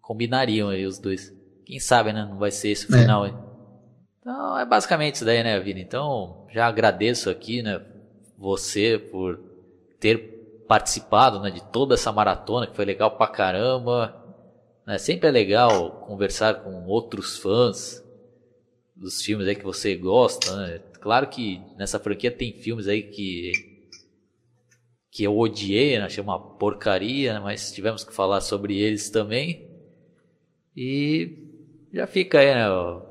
combinariam 0.00 0.68
aí 0.68 0.86
os 0.86 0.98
dois. 0.98 1.32
Quem 1.64 1.80
sabe, 1.80 2.12
né? 2.12 2.26
Não 2.28 2.38
vai 2.38 2.50
ser 2.50 2.68
esse 2.68 2.90
o 2.90 2.94
é. 2.94 3.00
final 3.00 3.24
aí. 3.24 3.47
Então 4.20 4.58
é 4.58 4.64
basicamente 4.64 5.16
isso 5.16 5.24
daí, 5.24 5.42
né, 5.42 5.58
Vini? 5.60 5.80
Então 5.82 6.46
já 6.50 6.66
agradeço 6.66 7.30
aqui, 7.30 7.62
né, 7.62 7.80
você 8.36 8.98
por 8.98 9.38
ter 10.00 10.18
participado 10.68 11.40
né, 11.40 11.50
de 11.50 11.62
toda 11.72 11.94
essa 11.94 12.12
maratona, 12.12 12.66
que 12.66 12.76
foi 12.76 12.84
legal 12.84 13.10
pra 13.10 13.26
caramba. 13.26 14.14
Né? 14.86 14.98
Sempre 14.98 15.28
é 15.28 15.32
legal 15.32 15.90
conversar 16.06 16.62
com 16.62 16.86
outros 16.86 17.38
fãs 17.38 18.02
dos 18.94 19.22
filmes 19.22 19.46
aí 19.46 19.54
que 19.54 19.64
você 19.64 19.94
gosta, 19.94 20.54
né? 20.56 20.80
Claro 21.00 21.28
que 21.28 21.60
nessa 21.76 21.98
franquia 21.98 22.30
tem 22.30 22.52
filmes 22.52 22.88
aí 22.88 23.02
que 23.02 23.52
que 25.10 25.24
eu 25.24 25.36
odiei, 25.36 25.98
né? 25.98 26.04
achei 26.04 26.22
uma 26.22 26.38
porcaria, 26.38 27.34
né? 27.34 27.40
mas 27.40 27.72
tivemos 27.72 28.04
que 28.04 28.14
falar 28.14 28.40
sobre 28.40 28.78
eles 28.78 29.10
também. 29.10 29.66
E 30.76 31.47
já 31.92 32.06
fica 32.06 32.38
aí, 32.38 32.54
né, 32.54 32.66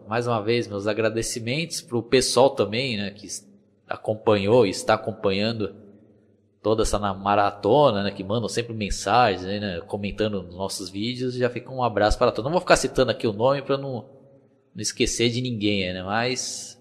mais 0.08 0.28
uma 0.28 0.42
vez, 0.42 0.68
meus 0.68 0.88
agradecimentos 0.88 1.82
para 1.82 1.98
o 1.98 2.04
pessoal 2.04 2.52
também, 2.52 2.98
né, 2.98 3.12
que 3.12 3.28
acompanhou 3.88 4.66
e 4.66 4.70
está 4.70 4.94
acompanhando 4.94 5.76
toda 6.62 6.84
essa 6.84 7.00
maratona, 7.14 8.04
né, 8.04 8.12
que 8.12 8.24
mandam 8.24 8.50
sempre 8.50 8.74
mensagens, 8.74 9.44
né, 9.44 9.82
comentando 9.88 10.44
nos 10.44 10.56
nossos 10.56 10.90
vídeos. 10.90 11.36
Já 11.36 11.50
fica 11.50 11.72
um 11.72 11.84
abraço 11.84 12.18
para 12.18 12.32
todos. 12.32 12.46
Não 12.46 12.52
vou 12.52 12.62
ficar 12.62 12.76
citando 12.76 13.12
aqui 13.12 13.26
o 13.26 13.34
nome 13.34 13.62
para 13.62 13.78
não, 13.78 14.06
não 14.76 14.82
esquecer 14.82 15.30
de 15.30 15.42
ninguém, 15.42 15.94
né, 15.94 16.04
mas 16.04 16.78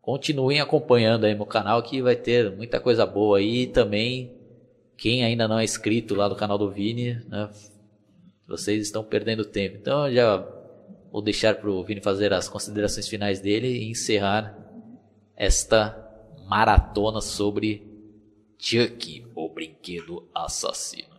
continuem 0.00 0.60
acompanhando 0.60 1.24
aí 1.24 1.34
meu 1.34 1.46
canal 1.46 1.82
que 1.82 2.00
vai 2.00 2.14
ter 2.14 2.54
muita 2.54 2.78
coisa 2.78 3.04
boa 3.04 3.38
aí 3.38 3.62
e 3.62 3.66
também 3.66 4.32
quem 4.96 5.24
ainda 5.24 5.48
não 5.48 5.58
é 5.58 5.64
inscrito 5.64 6.14
lá 6.14 6.28
no 6.28 6.36
canal 6.36 6.56
do 6.56 6.70
Vini, 6.70 7.14
né, 7.28 7.50
vocês 8.46 8.86
estão 8.86 9.02
perdendo 9.02 9.44
tempo. 9.44 9.76
Então 9.76 10.10
já 10.10 10.38
Vou 11.16 11.22
deixar 11.22 11.54
para 11.54 11.70
o 11.70 11.82
Vini 11.82 12.02
fazer 12.02 12.30
as 12.34 12.46
considerações 12.46 13.08
finais 13.08 13.40
dele 13.40 13.68
e 13.68 13.90
encerrar 13.90 14.54
esta 15.34 15.96
maratona 16.46 17.22
sobre 17.22 17.90
Chuck, 18.58 19.26
o 19.34 19.48
brinquedo 19.48 20.28
assassino. 20.34 21.16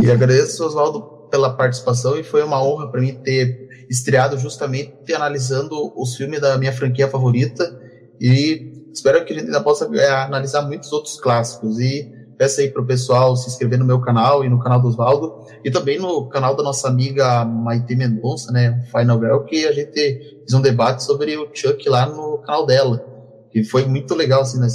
E 0.00 0.08
agradeço, 0.08 0.64
Oswaldo, 0.64 1.28
pela 1.28 1.56
participação 1.56 2.16
e 2.16 2.22
foi 2.22 2.44
uma 2.44 2.62
honra 2.62 2.88
para 2.88 3.00
mim 3.00 3.20
ter 3.20 3.86
estreado 3.90 4.38
justamente 4.38 5.12
analisando 5.12 5.92
os 6.00 6.14
filmes 6.14 6.40
da 6.40 6.56
minha 6.56 6.72
franquia 6.72 7.08
favorita 7.08 7.82
e 8.20 8.86
espero 8.92 9.24
que 9.24 9.32
a 9.32 9.36
gente 9.36 9.46
ainda 9.46 9.60
possa 9.60 9.90
é, 9.92 10.08
analisar 10.08 10.62
muitos 10.62 10.92
outros 10.92 11.20
clássicos 11.20 11.80
e 11.80 12.14
peço 12.36 12.60
aí 12.60 12.70
para 12.70 12.82
o 12.82 12.86
pessoal 12.86 13.34
se 13.36 13.48
inscrever 13.48 13.78
no 13.78 13.84
meu 13.84 14.00
canal 14.00 14.44
e 14.44 14.48
no 14.48 14.58
canal 14.58 14.80
do 14.80 14.88
Oswaldo, 14.88 15.44
e 15.64 15.70
também 15.70 15.98
no 15.98 16.28
canal 16.28 16.54
da 16.54 16.62
nossa 16.62 16.88
amiga 16.88 17.44
Maite 17.44 17.94
Mendonça, 17.96 18.52
né, 18.52 18.84
Final 18.90 19.18
Girl, 19.18 19.38
que 19.44 19.66
a 19.66 19.72
gente 19.72 19.92
fez 19.92 20.54
um 20.54 20.60
debate 20.60 21.02
sobre 21.02 21.36
o 21.36 21.48
Chuck 21.52 21.88
lá 21.88 22.06
no 22.06 22.38
canal 22.38 22.66
dela, 22.66 23.04
que 23.50 23.64
foi 23.64 23.86
muito 23.86 24.14
legal, 24.14 24.42
assim, 24.42 24.60
né, 24.60 24.68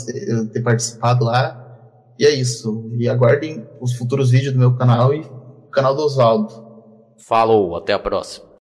ter 0.51 0.61
participado 0.61 1.25
lá, 1.25 1.57
e 2.19 2.25
é 2.25 2.29
isso. 2.29 2.89
E 2.99 3.07
aguardem 3.07 3.67
os 3.79 3.93
futuros 3.93 4.29
vídeos 4.29 4.53
do 4.53 4.59
meu 4.59 4.75
canal 4.75 5.13
e 5.13 5.25
canal 5.71 5.95
do 5.95 6.03
Oswaldo. 6.03 6.53
Falou, 7.17 7.75
até 7.75 7.93
a 7.93 7.99
próxima. 7.99 8.45